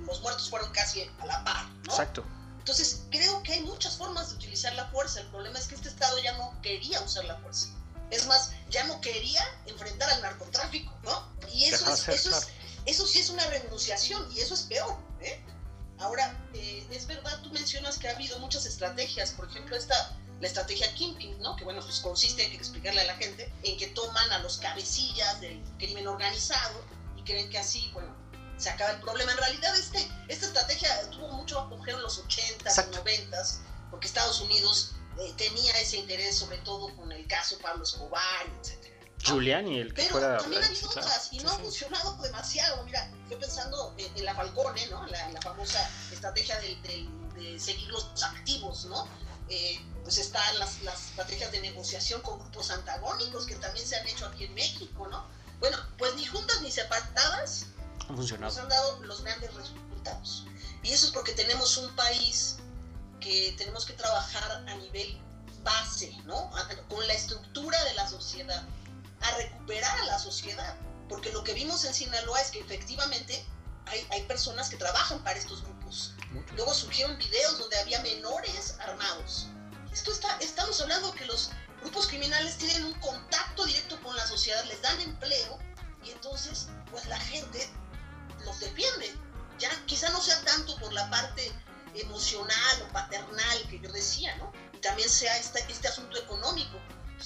los 0.07 0.21
muertos 0.21 0.49
fueron 0.49 0.71
casi 0.73 1.03
a 1.03 1.27
la 1.27 1.45
par. 1.45 1.69
¿no? 1.69 1.93
Exacto. 1.93 2.25
Entonces, 2.65 3.03
creo 3.11 3.43
que 3.43 3.53
hay 3.53 3.61
muchas 3.61 3.99
formas 3.99 4.31
de 4.31 4.37
utilizar 4.37 4.75
la 4.75 4.87
fuerza. 4.87 5.21
El 5.21 5.27
problema 5.27 5.59
es 5.59 5.67
que 5.67 5.75
este 5.75 5.91
Estado 5.91 6.19
ya 6.21 6.33
no 6.39 6.59
quería 6.63 6.99
usar 7.03 7.27
la 7.27 7.37
fuerza. 7.37 7.69
Es 8.11 8.27
más, 8.27 8.53
ya 8.71 8.85
no 8.85 9.03
quería 9.03 9.43
enfrentar 9.67 10.09
al 10.09 10.23
narcotráfico, 10.23 10.91
¿no? 11.03 11.29
Y 11.53 11.65
eso, 11.65 11.93
es, 11.93 12.09
eso, 12.09 12.31
es, 12.31 12.49
eso 12.87 13.07
sí 13.07 13.21
es 13.21 13.31
una 13.31 13.47
renunciación 13.47 14.31
y 14.35 14.41
eso 14.41 14.55
es 14.55 14.63
peor. 14.63 14.97
¿eh? 15.21 15.41
Ahora, 15.99 16.39
eh, 16.55 16.87
es 16.91 17.07
verdad, 17.07 17.41
tú 17.43 17.51
mencionas 17.51 17.99
que 17.99 18.09
ha 18.09 18.13
habido 18.13 18.39
muchas 18.39 18.67
estrategias, 18.67 19.31
por 19.33 19.49
ejemplo, 19.49 19.77
esta, 19.77 20.17
la 20.41 20.47
estrategia 20.47 20.93
Kimping, 20.95 21.39
¿no? 21.41 21.57
que 21.57 21.65
bueno, 21.65 21.81
pues 21.81 22.01
consiste, 22.01 22.43
hay 22.43 22.51
que 22.51 22.57
explicarle 22.57 23.01
a 23.01 23.05
la 23.05 23.17
gente, 23.17 23.51
en 23.63 23.79
que 23.79 23.89
toman 23.89 24.31
a 24.33 24.39
los 24.41 24.59
cabecillas 24.59 25.41
del 25.41 25.63
crimen 25.79 26.07
organizado 26.07 26.85
y 27.17 27.23
creen 27.23 27.49
que 27.49 27.59
así, 27.59 27.91
bueno, 27.93 28.15
se 28.57 28.71
acaba 28.71 28.93
el 28.93 29.01
problema. 29.01 29.33
En 29.33 29.39
realidad, 29.39 29.77
este, 29.77 30.07
esta 30.29 30.47
estrategia 30.47 31.11
tuvo 31.11 31.29
mucho 31.29 31.59
apogeo 31.59 31.97
en 31.97 32.03
los 32.03 32.23
80s 32.25 32.89
y 32.89 32.97
90s, 32.97 33.59
porque 33.91 34.07
Estados 34.07 34.41
Unidos 34.41 34.93
eh, 35.21 35.33
tenía 35.37 35.73
ese 35.81 35.99
interés, 35.99 36.37
sobre 36.37 36.59
todo 36.59 36.95
con 36.97 37.13
el 37.13 37.27
caso 37.27 37.59
Pablo 37.59 37.85
Escobar, 37.85 38.47
etc. 38.61 38.94
Giuliani, 39.25 39.79
el 39.79 39.95
que 39.95 40.09
Pero 40.13 40.39
también 40.39 40.63
ha 40.63 40.67
habido 40.67 40.89
otras 40.91 41.29
y 41.33 41.39
no 41.41 41.51
ha 41.51 41.59
funcionado 41.59 42.17
demasiado. 42.23 42.85
Mira, 42.85 43.11
estoy 43.23 43.39
pensando 43.39 43.95
en, 43.97 44.25
la 44.25 44.35
Falcone, 44.35 44.87
¿no? 44.89 45.07
La, 45.07 45.31
la 45.31 45.41
famosa 45.41 45.91
estrategia 46.13 46.59
de 46.61 47.59
seguir 47.59 47.89
los 47.89 48.23
activos, 48.23 48.85
¿no? 48.87 49.09
Eh, 49.49 49.79
pues 50.03 50.19
están 50.19 50.59
las, 50.59 50.83
las, 50.83 51.09
estrategias 51.09 51.53
de 51.53 51.61
negociación 51.61 52.23
con 52.23 52.39
grupos 52.39 52.71
antagónicos 52.71 53.45
que 53.47 53.55
también 53.57 53.87
se 53.87 53.97
han 53.97 54.07
hecho 54.07 54.27
aquí 54.27 54.45
en 54.45 54.55
México, 54.55 55.07
¿no? 55.11 55.25
Bueno, 55.61 55.77
pues 55.99 56.15
ni 56.17 56.25
juntas 56.25 56.63
ni 56.63 56.71
separadas 56.71 57.67
han 58.09 58.17
funcionado. 58.17 58.53
nos 58.53 58.59
han 58.59 58.69
dado 58.69 59.03
los 59.03 59.23
grandes 59.23 59.53
resultados. 59.55 60.47
Y 60.83 60.93
eso 60.93 61.07
es 61.07 61.13
porque 61.13 61.33
tenemos 61.33 61.77
un 61.77 61.95
país 61.95 62.57
que 63.21 63.55
tenemos 63.59 63.85
que 63.85 63.95
trabajar 63.95 64.51
a 64.67 64.75
nivel 64.77 65.19
base, 65.63 66.15
¿no? 66.25 66.51
Con 66.89 67.07
la 67.07 67.15
estructura 67.15 67.83
de 67.85 67.95
la 67.95 68.09
sociedad 68.09 68.63
a 69.25 69.37
recuperar 69.37 69.99
a 70.01 70.05
la 70.07 70.19
sociedad. 70.19 70.77
Porque 71.09 71.33
lo 71.33 71.45
que 71.45 71.55
vimos 71.55 71.85
en 71.85 71.95
Sinaloa 71.95 72.41
es 72.41 72.51
que 72.51 72.61
efectivamente 72.61 73.45
hay, 73.87 74.07
hay 74.11 74.23
personas 74.23 74.69
que 74.71 74.77
trabajan 74.77 75.23
para 75.23 75.39
estos 75.39 75.63
grupos. 75.63 76.15
Luego 76.57 76.75
surgieron 76.75 77.17
videos 77.19 77.59
donde 77.59 77.79
había 77.79 78.01
menores 78.01 78.77
armados. 78.81 79.47
Esto 79.93 80.11
está, 80.11 80.37
estamos 80.39 80.81
hablando 80.81 81.13
que 81.13 81.25
los 81.27 81.51
grupos 81.81 82.09
criminales 82.09 82.57
tienen 82.57 82.85
un 82.85 82.95
contacto 83.01 83.65
directo 83.67 84.01
con 84.03 84.17
la 84.17 84.27
sociedad, 84.27 84.65
les 84.65 84.81
dan 84.83 85.01
empleo 85.01 85.59
y 86.03 86.11
entonces 86.11 86.69
pues 86.91 87.07
la 87.07 87.19
gente 87.19 87.69
los 88.45 88.59
defiende. 88.61 89.15
Ya 89.59 89.71
quizá 89.87 90.09
no 90.11 90.21
sea 90.21 90.41
tanto 90.43 90.77
por 90.79 90.93
la 90.93 91.09
parte 91.11 91.53
emocional 91.95 92.83
o 92.83 92.93
paternal 92.93 93.69
que 93.69 93.79
yo 93.79 93.93
decía, 93.93 94.35
¿no? 94.37 94.53
Y 94.73 94.79
también 94.79 95.09
sea 95.09 95.37
este, 95.39 95.65
este 95.69 95.89
asunto 95.89 96.19
económico 96.19 96.79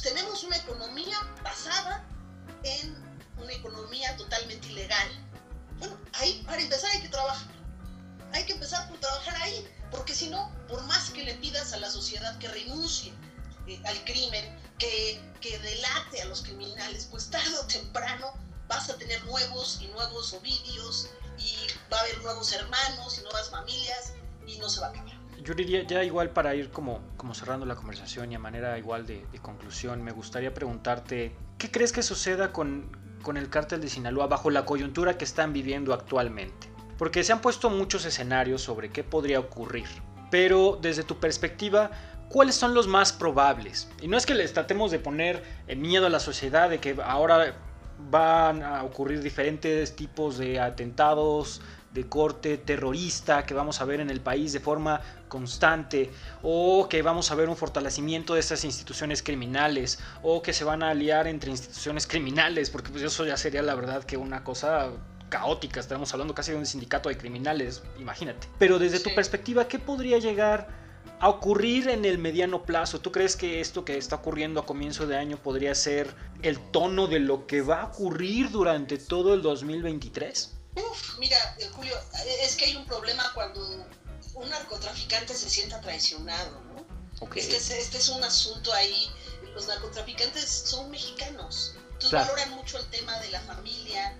tenemos 0.03 0.45
una 0.45 0.57
economía 0.57 1.19
basada 1.43 2.05
en 2.63 2.97
una 3.37 3.53
economía 3.53 4.17
totalmente 4.17 4.69
ilegal. 4.69 5.09
Bueno, 5.79 5.97
ahí 6.15 6.43
para 6.47 6.61
empezar 6.61 6.91
hay 6.91 7.03
que 7.03 7.09
trabajar. 7.09 7.49
Hay 8.33 8.45
que 8.45 8.53
empezar 8.53 8.89
por 8.89 8.99
trabajar 8.99 9.37
ahí, 9.37 9.67
porque 9.91 10.15
si 10.15 10.29
no, 10.29 10.53
por 10.69 10.83
más 10.85 11.11
que 11.11 11.25
le 11.25 11.35
pidas 11.35 11.73
a 11.73 11.79
la 11.79 11.91
sociedad 11.91 12.37
que 12.39 12.49
renuncie 12.49 13.13
eh, 13.67 13.81
al 13.87 14.05
crimen, 14.05 14.45
que, 14.79 15.21
que 15.41 15.59
delate 15.59 16.23
a 16.23 16.27
los 16.27 16.43
criminales, 16.43 17.09
pues 17.11 17.31
tarde 17.31 17.57
o 17.59 17.67
temprano 17.67 18.35
vas 18.69 18.91
a 18.91 18.97
tener 18.97 19.25
nuevos 19.25 19.79
y 19.81 19.87
nuevos 19.89 20.33
ovidios 20.35 21.09
y 21.39 21.57
va 21.91 21.97
a 21.99 22.01
haber 22.01 22.23
nuevos 22.23 22.53
hermanos 22.53 23.19
y 23.19 23.23
nuevas 23.23 23.49
familias 23.49 24.13
y 24.47 24.59
no 24.59 24.69
se 24.69 24.81
va 24.81 24.89
a 24.89 24.91
acabar 24.91 25.18
yo 25.43 25.55
diría 25.55 25.83
ya 25.83 26.05
igual 26.05 26.31
para 26.31 26.55
ir 26.55 26.71
como, 26.71 27.01
como 27.17 27.35
cerrando 27.35 27.67
la 27.67 27.77
conversación 27.77 28.33
y 28.33 28.35
a 28.35 28.39
manera 28.39 28.79
igual 28.79 29.07
de, 29.07 29.25
conclusión, 29.43 30.03
me 30.03 30.13
gustaría 30.13 30.53
preguntarte, 30.53 31.35
¿qué 31.59 31.71
crees 31.71 31.93
que 31.93 32.03
suceda 32.03 32.53
con, 32.53 32.91
con 33.23 33.37
el 33.37 33.49
cártel 33.49 33.81
de 33.81 33.89
Sinaloa 33.89 34.27
bajo 34.27 34.51
la 34.51 34.65
coyuntura 34.65 35.17
que 35.17 35.25
están 35.25 35.53
viviendo 35.53 35.95
actualmente? 35.95 36.69
Porque 36.99 37.23
se 37.23 37.33
han 37.33 37.41
puesto 37.41 37.71
muchos 37.71 38.05
escenarios 38.05 38.63
sobre 38.63 38.91
qué 38.91 39.05
podría 39.05 39.39
ocurrir. 39.39 39.87
Pero 40.31 40.79
desde 40.81 41.05
tu 41.05 41.19
perspectiva, 41.19 41.91
¿cuáles 42.29 42.57
son 42.57 42.75
los 42.75 42.87
más 42.87 43.13
probables? 43.13 43.89
Y 44.03 44.09
no 44.09 44.17
es 44.17 44.27
que 44.27 44.35
les 44.35 44.53
tratemos 44.53 44.91
de 44.91 44.99
poner 44.99 45.43
miedo 45.77 46.07
a 46.07 46.11
la 46.11 46.21
sociedad 46.21 46.69
de 46.69 46.81
que 46.81 46.97
ahora 47.05 47.55
van 48.11 48.63
a 48.63 48.83
ocurrir 48.85 49.23
diferentes 49.23 49.97
tipos 49.97 50.39
de 50.39 50.61
atentados 50.61 51.61
de 51.93 52.07
corte 52.07 52.59
terrorista 52.59 53.45
que 53.47 53.55
vamos 53.55 53.81
a 53.81 53.85
ver 53.85 54.01
en 54.01 54.11
el 54.11 54.21
país 54.21 54.53
de 54.53 54.61
forma 54.61 55.01
constante 55.29 56.11
o 56.43 56.87
que 56.89 57.03
vamos 57.03 57.31
a 57.31 57.35
ver 57.35 57.49
un 57.49 57.57
fortalecimiento 57.57 58.35
de 58.35 58.41
estas 58.41 58.65
instituciones 58.65 59.23
criminales 59.23 59.99
o 60.23 60.43
que 60.43 60.53
se 60.53 60.65
van 60.65 60.83
a 60.83 60.91
aliar 60.91 61.27
entre 61.27 61.51
instituciones 61.51 62.07
criminales 62.07 62.71
porque 62.71 62.91
pues 62.91 63.03
eso 63.03 63.25
ya 63.27 63.37
sería 63.37 63.63
la 63.63 63.75
verdad 63.75 64.05
que 64.05 64.17
una 64.17 64.45
cosa 64.45 64.91
caótica, 65.29 65.81
estamos 65.81 66.13
hablando 66.13 66.35
casi 66.35 66.53
de 66.53 66.59
un 66.59 66.67
sindicato 66.67 67.09
de 67.09 67.17
criminales, 67.17 67.83
imagínate. 67.99 68.49
Pero 68.59 68.79
desde 68.79 69.01
tu 69.01 69.15
perspectiva, 69.15 69.69
¿qué 69.69 69.79
podría 69.79 70.19
llegar 70.19 70.69
a 71.21 71.29
ocurrir 71.29 71.89
en 71.89 72.05
el 72.05 72.19
mediano 72.19 72.63
plazo? 72.63 73.01
¿Tú 73.01 73.13
crees 73.13 73.37
que 73.37 73.61
esto 73.61 73.85
que 73.85 73.97
está 73.97 74.17
ocurriendo 74.17 74.61
a 74.61 74.67
comienzo 74.67 75.07
de 75.07 75.17
año 75.17 75.37
podría 75.37 75.75
ser 75.75 76.15
el 76.43 76.59
tono 76.59 77.07
de 77.07 77.21
lo 77.21 77.47
que 77.47 77.61
va 77.61 77.83
a 77.83 77.87
ocurrir 77.87 78.51
durante 78.51 78.99
todo 78.99 79.35
el 79.35 79.43
2023? 79.43 80.58
Uf, 80.79 81.19
mira, 81.19 81.37
eh, 81.59 81.69
Julio, 81.75 81.95
eh, 82.25 82.39
es 82.43 82.57
que 82.57 82.67
hay 82.67 82.77
un 82.77 82.87
problema 82.87 83.33
cuando 83.35 83.61
un 84.35 84.49
narcotraficante 84.49 85.35
se 85.35 85.51
sienta 85.51 85.81
traicionado, 85.81 86.61
¿no? 86.63 86.87
Este, 87.35 87.57
es, 87.57 87.71
este 87.71 87.99
es 87.99 88.09
un 88.09 88.23
asunto 88.23 88.73
ahí. 88.73 89.11
Los 89.55 89.67
narcotraficantes 89.67 90.49
son 90.67 90.91
mexicanos, 90.91 91.75
entonces 91.93 92.13
valoran 92.13 92.51
mucho 92.53 92.79
el 92.79 92.87
tema 92.91 93.19
de 93.19 93.31
la 93.31 93.41
familia, 93.41 94.17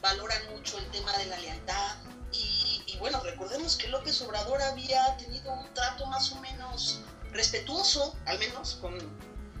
valoran 0.00 0.50
mucho 0.50 0.78
el 0.78 0.90
tema 0.90 1.16
de 1.18 1.26
la 1.26 1.38
lealtad, 1.38 1.96
y, 2.32 2.96
bueno, 2.98 3.20
recordemos 3.20 3.76
que 3.76 3.88
López 3.88 4.20
Obrador 4.22 4.60
había 4.62 5.16
tenido 5.16 5.52
un 5.52 5.72
trato 5.74 6.06
más 6.06 6.32
o 6.32 6.36
menos 6.36 7.00
respetuoso, 7.32 8.16
al 8.26 8.38
menos, 8.38 8.78
con 8.80 8.94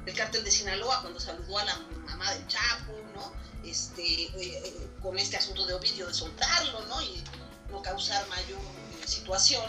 el 0.06 0.14
cártel 0.14 0.44
de 0.44 0.50
Sinaloa 0.50 1.00
cuando 1.00 1.20
saludó 1.20 1.58
a 1.58 1.64
la 1.64 1.76
mamá 1.76 2.32
del 2.34 2.46
Chapo, 2.48 2.92
¿no? 3.14 3.32
Este, 3.64 4.24
eh, 4.24 4.90
con 5.02 5.18
este 5.18 5.36
asunto 5.36 5.66
de 5.66 5.74
Ovidio 5.74 6.06
de 6.06 6.14
soltarlo, 6.14 6.84
¿no? 6.86 7.02
Y 7.02 7.22
no 7.70 7.82
causar 7.82 8.26
mayor 8.28 8.58
eh, 8.58 9.06
situación. 9.06 9.64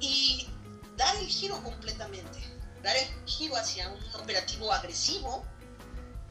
Y 0.00 0.48
dar 0.96 1.14
el 1.16 1.26
giro 1.26 1.62
completamente, 1.62 2.38
dar 2.82 2.96
el 2.96 3.08
giro 3.26 3.56
hacia 3.56 3.88
un 3.88 4.00
operativo 4.14 4.72
agresivo, 4.72 5.44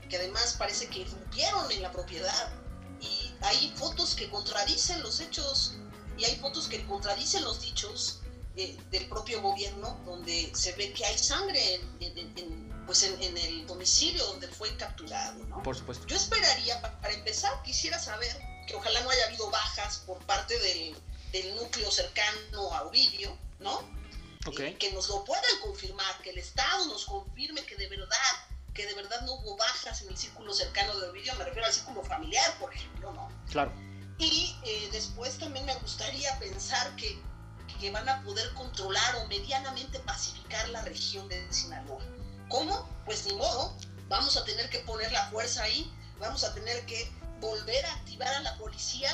que 0.09 0.17
además 0.17 0.55
parece 0.57 0.87
que 0.87 0.99
irrumpieron 0.99 1.71
en 1.71 1.81
la 1.81 1.91
propiedad. 1.91 2.49
Y 3.01 3.33
hay 3.41 3.73
fotos 3.75 4.15
que 4.15 4.29
contradicen 4.29 5.01
los 5.01 5.19
hechos 5.19 5.73
y 6.17 6.25
hay 6.25 6.35
fotos 6.37 6.67
que 6.67 6.85
contradicen 6.85 7.43
los 7.43 7.61
dichos 7.61 8.19
eh, 8.55 8.77
del 8.91 9.07
propio 9.07 9.41
gobierno, 9.41 9.99
donde 10.05 10.51
se 10.55 10.73
ve 10.73 10.93
que 10.93 11.05
hay 11.05 11.17
sangre 11.17 11.81
en, 11.99 12.85
pues 12.85 13.03
en, 13.03 13.37
el 13.37 13.65
domicilio 13.65 14.23
donde 14.27 14.47
fue 14.47 14.75
capturado. 14.77 15.43
¿no? 15.45 15.63
Por 15.63 15.75
supuesto. 15.75 16.05
Yo 16.07 16.15
esperaría, 16.15 16.81
para, 16.81 17.13
empezar, 17.13 17.61
quisiera 17.63 17.97
saber 17.99 18.35
que 18.67 18.75
ojalá 18.75 19.01
no 19.01 19.09
haya 19.09 19.25
habido 19.25 19.49
bajas 19.49 20.03
por 20.05 20.17
parte 20.25 20.57
del, 20.59 20.95
del 21.31 21.55
núcleo 21.55 21.89
cercano 21.91 22.73
a 22.73 22.83
Ovidio, 22.83 23.37
¿no? 23.59 24.03
Okay. 24.45 24.73
que 24.73 24.91
nos 24.91 25.07
lo 25.07 25.23
puedan 25.23 25.59
confirmar, 25.61 26.21
que 26.21 26.31
el 26.31 26.37
Estado 26.37 26.85
nos 26.87 27.05
confirme 27.05 27.65
que 27.65 27.77
de 27.77 27.87
verdad, 27.87 28.07
que 28.73 28.85
de 28.85 28.93
verdad 28.93 29.21
no 29.21 29.35
hubo 29.35 29.55
bajas 29.55 30.01
en 30.01 30.09
el 30.09 30.17
círculo 30.17 30.53
cercano 30.53 30.99
de 30.99 31.07
Ovidio, 31.07 31.33
me 31.35 31.45
refiero 31.45 31.65
al 31.65 31.73
círculo 31.73 32.03
familiar, 32.03 32.59
por 32.59 32.73
ejemplo, 32.73 33.13
¿no? 33.13 33.31
Claro 33.49 33.71
y 34.17 34.55
eh, 34.63 34.89
después 34.91 35.37
también 35.37 35.65
me 35.65 35.75
gustaría 35.75 36.37
pensar 36.39 36.95
que, 36.95 37.19
que, 37.79 37.91
van 37.91 38.07
a 38.07 38.23
poder 38.23 38.53
controlar 38.53 39.15
o 39.17 39.27
medianamente 39.27 39.99
pacificar 39.99 40.67
la 40.69 40.81
región 40.83 41.27
de 41.27 41.51
Sinaloa. 41.51 42.01
¿Cómo? 42.49 42.89
Pues 43.05 43.25
ni 43.25 43.33
modo, 43.33 43.75
vamos 44.07 44.37
a 44.37 44.45
tener 44.45 44.69
que 44.69 44.79
poner 44.79 45.11
la 45.11 45.29
fuerza 45.29 45.63
ahí, 45.63 45.91
vamos 46.19 46.43
a 46.43 46.53
tener 46.53 46.85
que 46.85 47.11
volver 47.41 47.85
a 47.85 47.93
activar 47.93 48.33
a 48.33 48.39
la 48.41 48.57
policía 48.57 49.09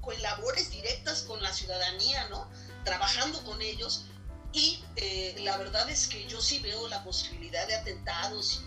con 0.00 0.20
labores 0.22 0.70
directas 0.70 1.22
con 1.22 1.42
la 1.42 1.52
ciudadanía, 1.52 2.28
¿no? 2.28 2.48
Trabajando 2.84 3.42
con 3.44 3.60
ellos. 3.60 4.06
Y 4.52 4.82
eh, 4.96 5.36
la 5.40 5.56
verdad 5.56 5.88
es 5.88 6.08
que 6.08 6.26
yo 6.26 6.40
sí 6.40 6.58
veo 6.58 6.88
la 6.88 7.02
posibilidad 7.04 7.66
de 7.68 7.76
atentados 7.76 8.62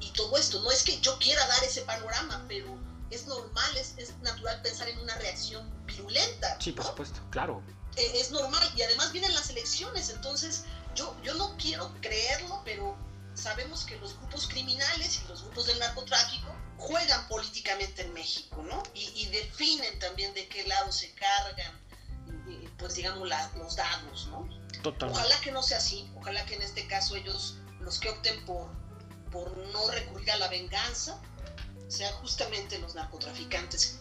y, 0.00 0.06
y 0.06 0.10
todo 0.12 0.36
esto. 0.36 0.60
No 0.62 0.70
es 0.70 0.82
que 0.82 1.00
yo 1.00 1.18
quiera 1.18 1.46
dar 1.46 1.62
ese 1.64 1.82
panorama, 1.82 2.44
pero 2.48 2.78
es 3.12 3.26
normal, 3.26 3.76
es, 3.76 3.94
es 3.98 4.16
natural 4.18 4.60
pensar 4.62 4.88
en 4.88 4.98
una 4.98 5.14
reacción 5.16 5.70
virulenta. 5.86 6.56
Sí, 6.60 6.72
por 6.72 6.86
supuesto, 6.86 7.20
claro. 7.30 7.62
Eh, 7.96 8.12
es 8.14 8.30
normal 8.30 8.72
y 8.76 8.82
además 8.82 9.12
vienen 9.12 9.34
las 9.34 9.50
elecciones, 9.50 10.08
entonces 10.10 10.64
yo, 10.94 11.14
yo 11.22 11.34
no 11.34 11.56
quiero 11.58 11.92
creerlo, 12.00 12.62
pero 12.64 12.96
sabemos 13.34 13.84
que 13.84 13.96
los 13.96 14.16
grupos 14.18 14.48
criminales 14.48 15.20
y 15.22 15.28
los 15.28 15.42
grupos 15.42 15.66
del 15.66 15.78
narcotráfico 15.78 16.54
juegan 16.78 17.28
políticamente 17.28 18.02
en 18.02 18.12
México, 18.12 18.62
¿no? 18.62 18.82
Y, 18.94 19.26
definen 19.26 19.98
también 19.98 20.34
de 20.34 20.48
qué 20.48 20.66
lado 20.66 20.90
se 20.90 21.12
cargan, 21.14 21.72
pues 22.76 22.94
digamos, 22.94 23.28
los 23.56 23.76
dados, 23.76 24.26
¿no? 24.28 24.48
Totalmente. 24.82 25.20
Ojalá 25.20 25.40
que 25.40 25.52
no 25.52 25.62
sea 25.62 25.78
así, 25.78 26.10
ojalá 26.16 26.44
que 26.44 26.56
en 26.56 26.62
este 26.62 26.86
caso 26.88 27.14
ellos, 27.14 27.56
los 27.80 28.00
que 28.00 28.10
opten 28.10 28.44
por, 28.44 28.68
por 29.30 29.56
no 29.56 29.90
recurrir 29.90 30.30
a 30.32 30.36
la 30.36 30.48
venganza, 30.48 31.20
sean 31.88 32.12
justamente 32.14 32.78
los 32.78 32.94
narcotraficantes. 32.94 34.00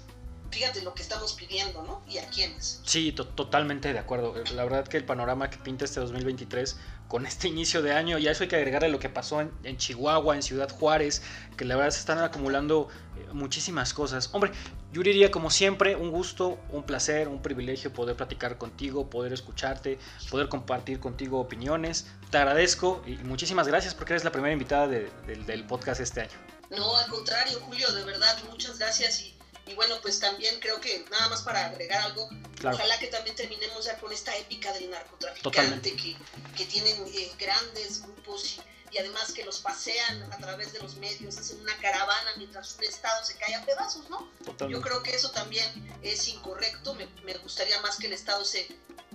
Fíjate 0.52 0.82
lo 0.82 0.94
que 0.94 1.02
estamos 1.02 1.34
pidiendo, 1.34 1.82
¿no? 1.84 2.02
Y 2.08 2.18
a 2.18 2.28
quiénes. 2.28 2.82
Sí, 2.86 3.14
totalmente 3.14 3.94
de 3.94 4.00
acuerdo. 4.00 4.36
La 4.54 4.64
verdad 4.64 4.86
que 4.86 4.98
el 4.98 5.06
panorama 5.06 5.50
que 5.50 5.58
pinta 5.58 5.86
este 5.86 6.02
2023 6.02 6.78
con 7.08 7.26
este 7.26 7.48
inicio 7.48 7.82
de 7.82 7.94
año, 7.94 8.18
y 8.18 8.28
a 8.28 8.32
eso 8.32 8.44
hay 8.44 8.50
que 8.50 8.56
agregarle 8.56 8.88
lo 8.88 9.00
que 9.00 9.10
pasó 9.10 9.42
en, 9.42 9.78
Chihuahua, 9.78 10.36
en 10.36 10.44
Ciudad 10.44 10.70
Juárez, 10.70 11.22
que 11.58 11.66
la 11.66 11.76
verdad 11.76 11.92
se 11.92 12.00
están 12.00 12.20
acumulando 12.20 12.88
eh, 13.18 13.28
muchísimas 13.34 13.94
cosas. 13.94 14.30
Hombre, 14.32 14.52
yo 14.94 15.02
diría 15.04 15.30
como 15.30 15.50
siempre, 15.50 15.96
un 15.98 16.10
gusto, 16.10 16.58
un 16.70 16.84
placer, 16.84 17.28
un 17.28 17.42
privilegio 17.42 17.92
poder 17.92 18.16
platicar 18.16 18.58
contigo, 18.58 19.10
poder 19.10 19.34
escucharte, 19.34 20.00
poder 20.30 20.48
compartir 20.48 21.00
contigo 21.02 21.40
opiniones. 21.40 22.08
Te 22.30 22.38
agradezco 22.38 23.02
y 23.06 23.16
muchísimas 23.18 23.68
gracias 23.68 23.94
porque 23.94 24.14
eres 24.14 24.24
la 24.24 24.32
primera 24.32 24.54
invitada 24.54 24.88
del 24.88 25.66
podcast 25.66 26.02
este 26.02 26.22
año. 26.22 26.38
No, 26.70 26.96
al 26.96 27.10
contrario, 27.10 27.60
Julio, 27.66 27.92
de 27.92 28.06
verdad, 28.06 28.38
muchas 28.50 28.80
gracias 28.80 29.20
y, 29.20 29.36
bueno, 29.76 30.00
pues 30.02 30.20
también 30.20 30.60
creo 30.60 30.80
que 30.80 31.06
nada 31.10 31.30
más 31.30 31.42
para 31.42 31.66
agregar 31.66 32.02
algo, 32.02 32.30
ojalá 32.64 33.00
que 33.00 33.08
también 33.08 33.36
terminemos 33.36 33.86
ya 33.86 33.98
con 33.98 34.12
esta 34.12 34.36
épica 34.38 34.72
del 34.74 34.90
narcotraficante 34.90 35.96
que, 35.96 36.18
que, 36.56 36.66
tienen 36.66 37.04
eh, 37.08 37.32
grandes 37.40 38.02
grupos 38.02 38.58
y, 38.92 38.98
además 38.98 39.32
que 39.32 39.46
los 39.46 39.60
pasean 39.60 40.24
a 40.32 40.38
través 40.38 40.74
de 40.74 40.80
los 40.80 40.96
medios, 40.96 41.38
hacen 41.38 41.62
una 41.62 41.76
caravana 41.78 42.32
mientras 42.38 42.76
un 42.78 42.84
estado 42.84 43.24
se 43.24 43.36
cae 43.38 43.56
a 43.56 43.66
pedazos, 43.66 44.10
¿no? 44.10 44.30
Yo 44.68 44.82
creo 44.82 45.02
que 45.02 45.16
eso 45.16 45.32
también 45.32 45.66
es 46.02 46.28
incorrecto, 46.28 46.94
me, 46.96 47.34
gustaría 47.38 47.80
más 47.82 47.98
que 47.98 48.08
el 48.08 48.14
estado 48.14 48.44
se, 48.44 48.68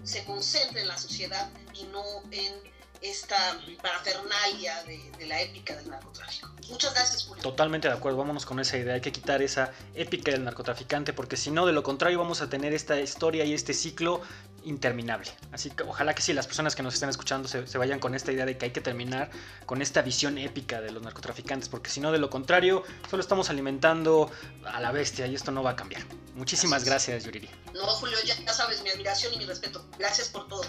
se 0.03 0.25
concentre 0.25 0.81
en 0.81 0.89
la 0.89 0.97
sociedad 0.97 1.51
y 1.75 1.85
no 1.85 2.03
en 2.31 2.76
esta 3.03 3.37
parafernalia 3.83 4.83
de, 4.85 5.11
de, 5.19 5.27
la 5.27 5.41
épica 5.41 5.75
del 5.77 5.91
narcotráfico. 5.91 6.51
Muchas 6.69 6.95
gracias, 6.95 7.25
Julio. 7.25 7.43
Totalmente 7.43 7.89
de 7.89 7.95
acuerdo, 7.95 8.19
vámonos 8.19 8.45
con 8.45 8.59
esa 8.61 8.77
idea, 8.77 8.95
hay 8.95 9.01
que 9.01 9.13
quitar 9.13 9.43
esa 9.43 9.73
épica 9.95 10.33
del 10.33 10.45
narcotraficante 10.45 11.13
porque 11.13 11.37
si 11.37 11.51
no, 11.51 11.67
de 11.67 11.73
lo 11.73 11.83
contrario 11.83 12.19
vamos 12.19 12.41
a 12.41 12.49
tener 12.49 12.73
esta 12.73 13.01
historia 13.01 13.45
y 13.45 13.53
este 13.53 13.75
ciclo 13.75 14.21
interminable. 14.65 15.31
Así 15.53 15.71
que 15.71 15.85
ojalá 15.85 16.15
que 16.15 16.23
sí, 16.23 16.33
las 16.33 16.47
personas 16.47 16.75
que 16.75 16.83
nos 16.83 16.95
están 16.95 17.09
escuchando 17.09 17.49
se, 17.49 17.67
se 17.67 17.79
vayan 17.79 18.01
con 18.01 18.15
esta 18.15 18.33
idea 18.33 18.45
de 18.45 18.59
que 18.59 18.67
hay 18.67 18.73
que 18.73 18.81
terminar 18.81 19.31
con 19.65 19.81
esta 19.81 20.03
visión 20.03 20.39
épica 20.39 20.81
de 20.81 20.91
los 20.91 21.03
narcotraficantes 21.03 21.69
porque 21.69 21.89
si 21.89 22.01
no, 22.01 22.13
de 22.13 22.19
lo 22.19 22.31
contrario, 22.31 22.83
solo 23.09 23.21
estamos 23.21 23.49
alimentando 23.49 24.31
a 24.65 24.81
la 24.81 24.91
bestia 24.91 25.27
y 25.27 25.35
esto 25.35 25.53
no 25.53 25.63
va 25.63 25.71
a 25.71 25.77
cambiar. 25.77 26.03
Muchísimas 26.35 26.85
gracias, 26.85 27.25
Yuriri. 27.25 27.49
No, 27.75 27.87
Julio, 27.87 28.19
ya, 28.25 28.37
ya 28.39 28.53
sabes 28.53 28.83
mi 28.83 28.91
admiración 28.91 29.33
y 29.35 29.39
mi 29.39 29.47
respeto. 29.47 29.87
Gracias 29.99 30.29
por 30.29 30.49
todo. 30.49 30.65